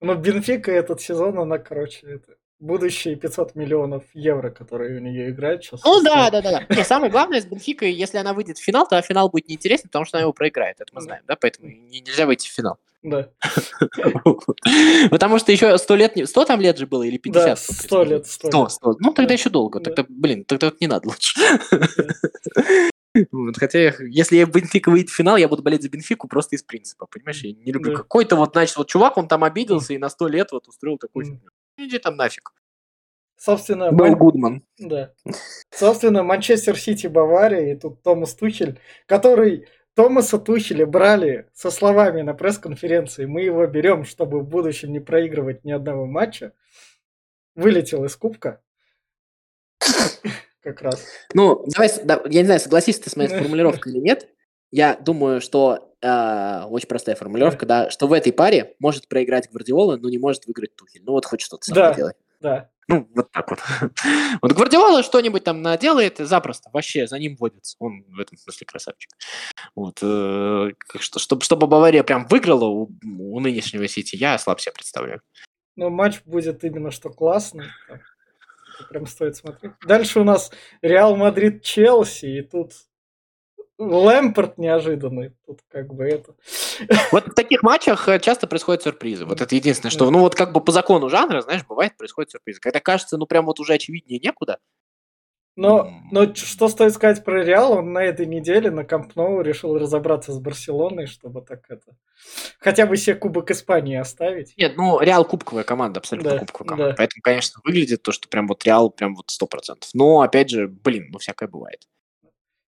Но 0.00 0.14
Бенфика 0.14 0.70
этот 0.70 1.00
сезон, 1.00 1.38
она, 1.38 1.58
короче, 1.58 2.06
это 2.06 2.34
будущие 2.60 3.16
500 3.16 3.54
миллионов 3.54 4.04
евро, 4.14 4.50
которые 4.50 4.96
у 4.98 5.00
нее 5.00 5.30
играют 5.30 5.64
сейчас. 5.64 5.82
Ну 5.84 6.02
да, 6.02 6.30
да, 6.30 6.40
да, 6.42 6.60
да. 6.60 6.74
Не, 6.74 6.84
самое 6.84 7.10
главное 7.10 7.40
с 7.40 7.46
Бенфикой, 7.46 7.92
если 7.92 8.18
она 8.18 8.32
выйдет 8.32 8.58
в 8.58 8.62
финал, 8.64 8.86
то 8.88 9.00
финал 9.02 9.28
будет 9.28 9.48
неинтересен, 9.48 9.84
потому 9.84 10.04
что 10.04 10.18
она 10.18 10.22
его 10.22 10.32
проиграет. 10.32 10.80
Это 10.80 10.92
мы 10.94 11.00
знаем, 11.00 11.22
да, 11.26 11.36
поэтому 11.36 11.68
не- 11.68 12.00
нельзя 12.00 12.26
выйти 12.26 12.48
в 12.48 12.52
финал. 12.52 12.78
Да, 13.04 13.28
Потому 15.10 15.38
что 15.38 15.52
еще 15.52 15.76
сто 15.78 15.94
лет, 15.94 16.14
100 16.24 16.44
там 16.46 16.60
лет 16.60 16.78
же 16.78 16.86
было 16.86 17.02
или 17.02 17.18
50? 17.18 17.44
да, 17.46 17.56
сто 17.56 18.02
лет, 18.02 18.26
сто 18.26 18.48
100, 18.48 18.62
лет. 18.62 18.70
100. 18.72 18.96
Ну, 19.00 19.12
тогда 19.12 19.28
Да. 19.28 19.34
еще 19.34 19.50
долго. 19.50 19.78
Да. 19.78 19.90
Тогда, 19.92 20.06
блин, 20.08 20.44
тогда 20.44 20.72
не 20.80 20.86
надо 20.86 21.08
лучше. 21.08 21.38
Вот, 23.30 23.56
Хотя, 23.58 23.92
если 24.00 24.36
я 24.38 24.44
Бенфика 24.44 24.90
выйдет 24.90 25.08
в 25.08 25.14
финал, 25.14 25.36
я 25.36 25.46
буду 25.46 25.62
болеть 25.62 25.82
за 25.82 25.88
Бенфику 25.88 26.26
просто 26.26 26.56
из 26.56 26.64
принципа, 26.64 27.06
понимаешь? 27.06 27.42
Я 27.44 27.52
не 27.52 27.70
люблю 27.70 27.92
Да. 27.92 27.98
какой-то 27.98 28.34
вот, 28.34 28.54
значит, 28.54 28.76
вот 28.76 28.88
чувак, 28.88 29.16
он 29.16 29.28
там 29.28 29.44
обиделся 29.44 29.94
и 29.94 29.98
на 29.98 30.08
100 30.08 30.26
лет 30.26 30.50
вот 30.50 30.66
устроил 30.66 30.98
такой 30.98 31.24
фигню. 31.26 31.48
Иди 31.78 31.98
там 32.00 32.16
нафиг. 32.16 32.52
Собственно, 33.36 33.92
Был 33.92 34.06
Ман- 34.06 34.18
Гудман. 34.18 34.62
Да. 34.78 35.12
Собственно, 35.70 36.24
Манчестер 36.24 36.76
Сити, 36.76 37.06
Бавария, 37.06 37.74
и 37.74 37.78
тут 37.78 38.02
Томас 38.02 38.34
Тухель, 38.34 38.80
который 39.06 39.68
Томаса 39.94 40.38
Тухеля 40.38 40.86
брали 40.86 41.48
со 41.54 41.70
словами 41.70 42.22
на 42.22 42.34
пресс-конференции, 42.34 43.26
мы 43.26 43.42
его 43.42 43.66
берем, 43.66 44.04
чтобы 44.04 44.40
в 44.40 44.48
будущем 44.48 44.92
не 44.92 45.00
проигрывать 45.00 45.64
ни 45.64 45.70
одного 45.70 46.06
матча, 46.06 46.52
вылетел 47.54 48.04
из 48.04 48.16
кубка. 48.16 48.60
Как 50.62 50.82
раз. 50.82 51.04
Ну, 51.32 51.64
давай, 51.68 51.90
я 52.30 52.40
не 52.40 52.46
знаю, 52.46 52.60
согласишься 52.60 53.04
ты 53.04 53.10
с 53.10 53.16
моей 53.16 53.28
формулировкой 53.38 53.92
или 53.92 54.00
нет. 54.00 54.28
Я 54.72 54.96
думаю, 54.96 55.40
что 55.40 55.94
э, 56.00 56.62
очень 56.64 56.88
простая 56.88 57.14
формулировка, 57.14 57.64
да, 57.64 57.90
что 57.90 58.08
в 58.08 58.12
этой 58.12 58.32
паре 58.32 58.74
может 58.80 59.06
проиграть 59.06 59.48
Гвардиола, 59.50 59.96
но 59.96 60.08
не 60.08 60.18
может 60.18 60.46
выиграть 60.46 60.74
Тухель. 60.74 61.02
Ну 61.04 61.12
вот 61.12 61.26
хоть 61.26 61.40
что-то 61.40 61.64
сам 61.66 61.76
Да. 61.76 61.90
поделай. 61.90 62.12
Да. 62.40 62.70
Ну, 62.88 63.08
вот 63.14 63.30
так 63.32 63.50
вот. 63.50 63.60
Вот 64.42 64.52
Гвардиола 64.52 65.02
что-нибудь 65.02 65.44
там 65.44 65.62
наделает, 65.62 66.18
запросто, 66.18 66.70
вообще, 66.72 67.06
за 67.06 67.18
ним 67.18 67.36
водится. 67.36 67.76
Он 67.78 68.04
в 68.08 68.20
этом 68.20 68.36
смысле 68.36 68.66
красавчик. 68.66 69.10
Вот. 69.74 69.98
э, 70.02 70.70
чтобы, 70.98 71.42
чтобы 71.42 71.66
Бавария 71.66 72.02
прям 72.02 72.26
выиграла 72.26 72.66
у, 72.66 72.90
у 73.02 73.40
нынешнего 73.40 73.88
Сити, 73.88 74.16
я 74.16 74.38
слабо 74.38 74.60
себе 74.60 74.72
представляю. 74.72 75.22
Но 75.76 75.90
матч 75.90 76.22
будет 76.24 76.62
именно 76.64 76.90
что 76.90 77.10
классный. 77.10 77.66
Прям 78.90 79.06
стоит 79.06 79.36
смотреть. 79.36 79.72
Дальше 79.86 80.20
у 80.20 80.24
нас 80.24 80.50
Реал 80.82 81.16
Мадрид 81.16 81.62
Челси, 81.62 82.26
и 82.26 82.42
тут 82.42 82.72
Лэмпард 83.78 84.56
неожиданный. 84.58 85.32
Тут 85.46 85.60
как 85.68 85.92
бы 85.92 86.04
это. 86.04 86.34
Вот 87.10 87.26
в 87.26 87.34
таких 87.34 87.62
матчах 87.62 88.08
э, 88.08 88.20
часто 88.20 88.46
происходят 88.46 88.82
сюрпризы. 88.82 89.24
Вот 89.24 89.40
это 89.40 89.54
единственное, 89.54 89.90
что, 89.90 90.10
ну 90.10 90.20
вот 90.20 90.34
как 90.34 90.52
бы 90.52 90.60
по 90.60 90.70
закону 90.70 91.08
жанра, 91.08 91.40
знаешь, 91.40 91.64
бывает, 91.66 91.96
происходят 91.96 92.30
сюрпризы. 92.30 92.60
Когда 92.60 92.80
кажется, 92.80 93.16
ну 93.16 93.26
прям 93.26 93.46
вот 93.46 93.58
уже 93.60 93.74
очевиднее 93.74 94.20
некуда. 94.20 94.58
Но, 95.56 95.88
но 96.10 96.34
что 96.34 96.68
стоит 96.68 96.94
сказать 96.94 97.24
про 97.24 97.44
Реал, 97.44 97.74
он 97.74 97.92
на 97.92 98.02
этой 98.02 98.26
неделе 98.26 98.72
на 98.72 98.84
Камп 98.84 99.14
Ноу 99.14 99.40
решил 99.40 99.78
разобраться 99.78 100.32
с 100.32 100.40
Барселоной, 100.40 101.06
чтобы 101.06 101.42
так 101.42 101.60
это... 101.68 101.96
Хотя 102.58 102.86
бы 102.86 102.96
себе 102.96 103.14
Кубок 103.14 103.52
Испании 103.52 103.96
оставить. 103.96 104.54
Нет, 104.56 104.76
ну 104.76 104.98
Реал 104.98 105.24
кубковая 105.24 105.62
команда, 105.62 106.00
абсолютно 106.00 106.32
Да, 106.32 106.38
кубковая 106.38 106.68
команда. 106.68 106.90
да. 106.90 106.94
Поэтому, 106.96 107.22
конечно, 107.22 107.60
выглядит 107.62 108.02
то, 108.02 108.10
что 108.10 108.28
прям 108.28 108.48
вот 108.48 108.64
Реал 108.64 108.90
прям 108.90 109.14
вот 109.14 109.30
сто 109.30 109.46
процентов. 109.46 109.90
Но, 109.94 110.22
опять 110.22 110.50
же, 110.50 110.66
блин, 110.66 111.10
ну 111.12 111.18
всякое 111.18 111.48
бывает. 111.48 111.86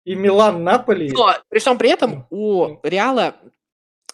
И 0.07 0.15
Милан 0.15 0.63
Наполи. 0.63 1.11
Но 1.11 1.35
при 1.49 1.59
всем 1.59 1.77
при 1.79 1.91
этом 1.91 2.27
Ну, 2.31 2.39
у 2.39 2.69
ну. 2.69 2.81
Реала, 2.85 3.35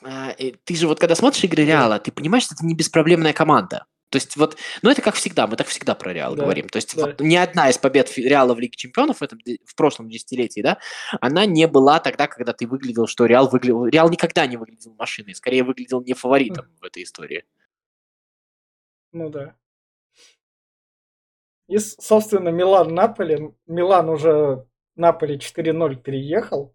а, 0.03 0.33
ты 0.65 0.75
же 0.75 0.89
вот 0.89 0.99
когда 0.99 1.15
смотришь 1.15 1.45
игры 1.45 1.65
Реала, 1.65 1.99
ты 1.99 2.11
понимаешь, 2.11 2.45
что 2.45 2.55
это 2.55 2.65
не 2.65 2.75
беспроблемная 2.75 3.35
команда. 3.35 3.85
То 4.09 4.17
есть 4.17 4.39
вот, 4.39 4.57
ну 4.81 4.91
это 4.91 5.03
как 5.03 5.15
всегда, 5.15 5.47
мы 5.47 5.57
так 5.57 5.67
всегда 5.67 5.95
про 5.95 6.15
Реал 6.15 6.35
Да, 6.35 6.45
говорим. 6.45 6.67
То 6.71 6.77
есть 6.77 6.97
да. 6.97 7.07
вот 7.07 7.21
ни 7.21 7.37
одна 7.37 7.69
из 7.69 7.77
побед 7.77 8.17
Реала 8.17 8.55
в 8.55 8.59
Лиге 8.59 8.75
Чемпионов 8.75 9.19
в, 9.19 9.23
этом, 9.23 9.39
в 9.67 9.75
прошлом 9.77 10.09
десятилетии, 10.09 10.63
да, 10.63 10.79
она 11.21 11.45
не 11.45 11.69
была 11.69 12.01
тогда, 12.01 12.27
когда 12.27 12.55
ты 12.55 12.67
выглядел, 12.67 13.07
что 13.07 13.27
Реал 13.27 13.51
выглядел... 13.51 13.85
Реал 13.85 14.09
никогда 14.09 14.47
не 14.47 14.57
выглядел 14.57 14.95
машиной, 14.95 15.35
скорее 15.35 15.63
выглядел 15.63 16.01
не 16.01 16.15
фаворитом 16.15 16.69
в 16.81 16.85
этой 16.85 17.03
истории. 17.03 17.45
Ну 19.13 19.29
да. 19.29 19.57
И, 21.69 21.79
собственно, 21.79 22.49
Милан 22.49 22.95
Наполи. 22.95 23.55
Милан 23.67 24.09
уже 24.09 24.67
Наполи 24.97 25.37
4-0 25.37 25.97
переехал. 25.97 26.75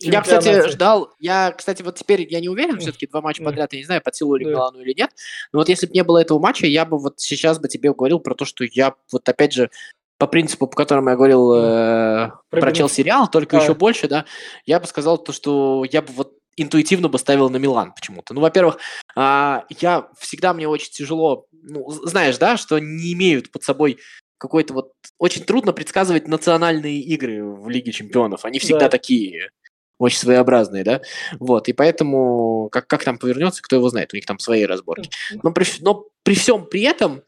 Я, 0.00 0.22
кстати, 0.22 0.68
ждал. 0.68 1.10
Я, 1.18 1.52
кстати, 1.52 1.82
вот 1.82 1.96
теперь 1.96 2.26
я 2.28 2.40
не 2.40 2.48
уверен, 2.48 2.78
все-таки 2.80 3.06
два 3.06 3.20
матча 3.20 3.42
Да. 3.42 3.50
подряд, 3.50 3.72
я 3.72 3.78
не 3.78 3.84
знаю, 3.84 4.02
под 4.02 4.14
силу 4.14 4.34
ли 4.36 4.44
Да. 4.44 4.50
Милану 4.50 4.80
или 4.80 4.92
нет. 4.96 5.10
Но 5.52 5.60
вот 5.60 5.68
если 5.68 5.86
бы 5.86 5.92
не 5.92 6.02
было 6.02 6.18
этого 6.18 6.38
матча, 6.38 6.66
я 6.66 6.84
бы 6.84 6.98
вот 6.98 7.20
сейчас 7.20 7.58
бы 7.58 7.68
тебе 7.68 7.92
говорил 7.92 8.18
про 8.20 8.34
то, 8.34 8.44
что 8.44 8.64
я 8.64 8.94
вот 9.12 9.28
опять 9.28 9.52
же 9.52 9.70
по 10.18 10.26
принципу, 10.26 10.66
по 10.66 10.76
которому 10.76 11.10
я 11.10 11.16
говорил 11.16 11.52
э, 11.54 12.30
Про 12.50 12.60
про 12.60 12.72
Челси 12.72 13.00
Реал, 13.02 13.28
только 13.28 13.58
А. 13.58 13.62
еще 13.62 13.74
больше, 13.74 14.08
да, 14.08 14.24
я 14.64 14.78
бы 14.78 14.86
сказал 14.86 15.18
то, 15.18 15.32
что 15.32 15.84
я 15.90 16.02
бы 16.02 16.12
вот 16.12 16.34
интуитивно 16.56 17.08
бы 17.08 17.18
ставил 17.18 17.50
на 17.50 17.56
Милан 17.56 17.92
почему-то. 17.92 18.32
Ну, 18.32 18.40
во-первых, 18.40 18.78
а, 19.16 19.64
я 19.80 20.08
всегда 20.18 20.54
мне 20.54 20.68
очень 20.68 20.92
тяжело, 20.92 21.46
ну, 21.50 21.90
знаешь, 21.90 22.38
да, 22.38 22.56
что 22.56 22.78
не 22.78 23.12
имеют 23.12 23.50
под 23.50 23.64
собой 23.64 23.98
какой-то 24.44 24.74
вот 24.74 24.92
очень 25.18 25.42
трудно 25.44 25.72
предсказывать 25.72 26.28
национальные 26.28 27.00
игры 27.00 27.42
в 27.44 27.68
Лиге 27.68 27.92
Чемпионов. 27.92 28.44
Они 28.44 28.58
всегда 28.58 28.80
Да. 28.80 28.88
такие 28.90 29.50
очень 29.98 30.18
своеобразные, 30.18 30.84
да. 30.84 31.00
Вот, 31.40 31.68
и 31.68 31.72
поэтому 31.72 32.68
как, 32.70 32.86
как 32.86 33.04
там 33.04 33.16
повернется, 33.18 33.62
кто 33.62 33.76
его 33.76 33.88
знает, 33.88 34.12
у 34.12 34.16
них 34.16 34.26
там 34.26 34.38
свои 34.38 34.64
разборки. 34.66 35.08
Но 35.42 35.50
при, 35.52 35.64
но 35.80 36.04
при 36.22 36.34
всем 36.34 36.66
при 36.66 36.82
этом 36.82 37.22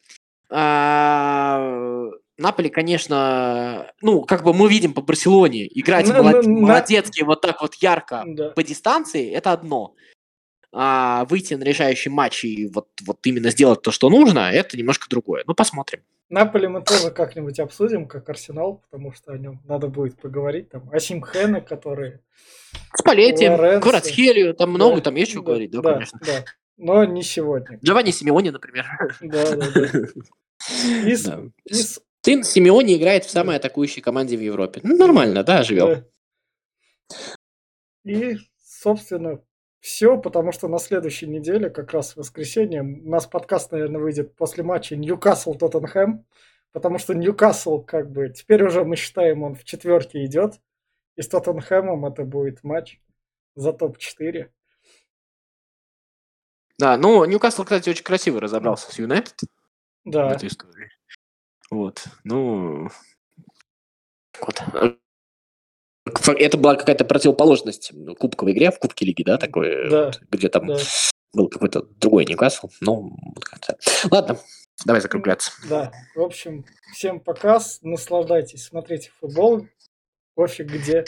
а, 0.51 2.11
Наполи, 2.39 2.69
конечно, 2.69 3.91
ну, 4.03 4.21
как 4.23 4.43
бы 4.45 4.53
мы 4.53 4.69
видим 4.69 4.93
по 4.93 5.01
Барселоне, 5.01 5.67
играть 5.81 6.07
На- 6.09 6.23
молод- 6.23 6.45
на- 6.47 6.53
на- 6.53 6.61
молодецки 6.67 7.23
вот 7.23 7.41
так 7.41 7.63
вот 7.63 7.75
ярко 7.77 8.25
Да. 8.27 8.51
по 8.51 8.63
дистанции, 8.63 9.33
это 9.33 9.53
одно. 9.53 9.95
А 10.73 11.25
выйти 11.27 11.55
на 11.55 11.63
решающий 11.65 12.11
матч 12.11 12.45
и 12.45 12.67
вот, 12.67 12.89
вот 13.05 13.19
именно 13.25 13.51
сделать 13.51 13.83
то, 13.83 13.91
что 13.91 14.11
нужно, 14.11 14.51
это 14.51 14.77
немножко 14.77 15.07
другое. 15.09 15.45
Ну, 15.47 15.55
посмотрим. 15.55 16.03
Наполи 16.29 16.67
мы 16.67 16.83
тоже 16.83 17.11
как-нибудь 17.11 17.61
обсудим, 17.61 18.07
как 18.09 18.29
Арсенал, 18.29 18.83
потому 18.91 19.13
что 19.13 19.33
о 19.33 19.39
нем 19.39 19.63
надо 19.65 19.87
будет 19.89 20.21
поговорить. 20.21 20.71
Там 20.71 20.91
Асим 20.91 21.23
Хэна, 21.23 21.61
который... 21.61 22.19
С 22.95 23.03
Палетти, 23.03 23.49
Лоренцо. 23.49 23.81
Кварацхелию, 23.81 24.55
там 24.55 24.71
много, 24.71 24.97
Да, 24.97 25.03
там 25.03 25.15
есть 25.15 25.31
что 25.31 25.41
да, 25.41 25.47
говорить, 25.47 25.71
да, 25.71 25.81
да, 25.81 25.93
конечно. 25.95 26.21
да. 26.27 26.45
но 26.77 27.05
не 27.05 27.23
сегодня. 27.23 27.79
Джованни 27.83 28.11
Симеони, 28.11 28.51
например. 28.51 28.87
Да, 29.21 29.57
да, 29.57 29.71
да. 29.71 29.91
Сын 32.27 32.43
Симеони 32.43 32.97
играет 32.97 33.25
в 33.25 33.31
самой 33.31 33.55
атакующей 33.55 34.03
команде 34.03 34.37
в 34.37 34.41
Европе. 34.41 34.81
Ну, 34.83 34.97
нормально, 34.97 35.45
да, 35.45 35.63
живем. 35.63 36.05
Да. 37.07 37.15
И, 38.05 38.37
собственно, 38.61 39.41
все, 39.87 40.19
потому 40.19 40.51
что 40.51 40.67
на 40.67 40.81
следующей 40.81 41.29
неделе, 41.29 41.71
как 41.71 41.93
раз 41.93 42.15
в 42.15 42.17
воскресенье, 42.17 42.83
у 42.83 43.09
нас 43.09 43.25
подкаст, 43.29 43.71
наверное, 43.71 44.01
выйдет 44.01 44.35
после 44.35 44.65
матча 44.65 44.97
Ньюкасл-Тоттенхэм, 44.97 46.25
потому 46.73 46.99
что 46.99 47.15
Ньюкасл, 47.15 47.83
как 47.83 48.11
бы, 48.11 48.31
теперь 48.31 48.65
уже 48.65 48.85
мы 48.85 48.97
считаем, 48.97 49.45
он 49.45 49.55
в 49.55 49.63
четверке 49.63 50.25
идет, 50.25 50.61
и 51.15 51.23
с 51.23 51.29
Тоттенхэмом 51.29 52.05
это 52.05 52.25
будет 52.25 52.65
матч 52.65 53.01
за 53.55 53.73
топ-4. 53.73 54.51
Да, 56.81 56.97
ну, 56.97 57.25
Ньюкасл, 57.25 57.63
кстати, 57.63 57.89
очень 57.89 58.03
красиво 58.03 58.41
разобрался 58.41 58.91
с 58.91 58.99
Юнайтед 58.99 59.41
в 60.05 60.11
Да, 60.11 60.33
этой 60.33 60.49
истории. 60.49 60.91
Вот, 61.71 62.07
ну... 62.25 62.89
Вот. 64.41 64.99
Это 66.27 66.57
была 66.57 66.77
какая-то 66.77 67.05
противоположность 67.05 67.93
кубковой 68.19 68.53
игре 68.53 68.71
в 68.71 68.79
Кубке 68.79 69.05
Лиги, 69.07 69.23
да, 69.23 69.39
такой, 69.39 69.89
Да, 69.91 70.05
вот, 70.07 70.21
где 70.31 70.49
там 70.49 70.67
да, 70.69 70.79
был 71.33 71.49
какой-то 71.49 71.83
другой 71.83 72.25
Ньюкасл. 72.25 72.69
Ну, 72.81 73.17
вот 73.35 73.45
как-то. 73.45 73.77
Ладно, 74.11 74.39
давай 74.85 75.01
закругляться. 75.01 75.51
да. 75.69 75.93
В 76.15 76.21
общем, 76.21 76.65
всем 76.95 77.19
показ, 77.21 77.81
наслаждайтесь, 77.83 78.65
смотрите 78.65 79.11
футбол, 79.21 79.67
пофиг 80.35 80.69
где. 80.69 81.05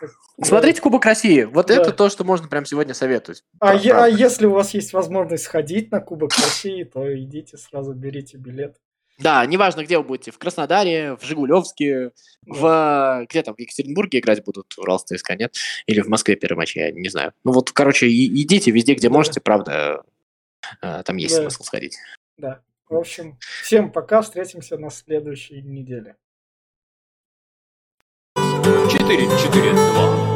Да. 0.00 0.08
Смотрите 0.44 0.80
Кубок 0.80 1.04
России. 1.04 1.44
Вот 1.44 1.68
Да. 1.68 1.74
это 1.76 1.92
то, 1.92 2.08
что 2.08 2.24
можно 2.24 2.48
прямо 2.48 2.66
сегодня 2.66 2.94
советовать. 2.94 3.44
А, 3.60 3.74
е- 3.76 3.92
а 3.92 4.08
если 4.08 4.46
у 4.46 4.50
вас 4.50 4.74
есть 4.74 4.92
возможность 4.92 5.44
сходить 5.44 5.92
на 5.92 6.00
Кубок 6.00 6.32
России, 6.32 6.82
то 6.82 7.16
идите 7.16 7.56
сразу 7.56 7.94
берите 7.94 8.36
билет. 8.36 8.76
Да, 9.18 9.46
неважно, 9.46 9.84
где 9.84 9.96
вы 9.98 10.04
будете. 10.04 10.30
В 10.32 10.38
Краснодаре, 10.38 11.14
в 11.16 11.22
Жигулевске, 11.24 12.10
в... 12.46 13.26
Где 13.30 13.42
там? 13.42 13.54
В 13.54 13.60
Екатеринбурге 13.60 14.18
играть 14.18 14.42
будут? 14.44 14.76
Урал 14.76 14.98
ЦСКА, 14.98 15.36
нет? 15.36 15.54
Или 15.86 16.00
в 16.00 16.08
Москве 16.08 16.34
первый 16.36 16.56
матч, 16.58 16.74
я 16.76 16.90
не 16.90 17.08
знаю. 17.08 17.32
Ну 17.44 17.52
вот, 17.52 17.70
короче, 17.70 18.08
и- 18.08 18.42
идите 18.42 18.70
везде, 18.72 18.94
где 18.94 19.08
Да. 19.08 19.14
можете, 19.14 19.40
правда. 19.40 20.02
э, 20.82 21.02
Там 21.04 21.16
есть 21.18 21.36
Да. 21.36 21.42
смысл 21.42 21.62
сходить. 21.62 21.96
Да. 22.38 22.60
В 22.88 22.96
общем, 22.96 23.38
всем 23.62 23.92
пока, 23.92 24.20
встретимся 24.22 24.78
на 24.78 24.90
следующей 24.90 25.62
неделе. 25.62 26.16
4-4-2. 28.36 30.33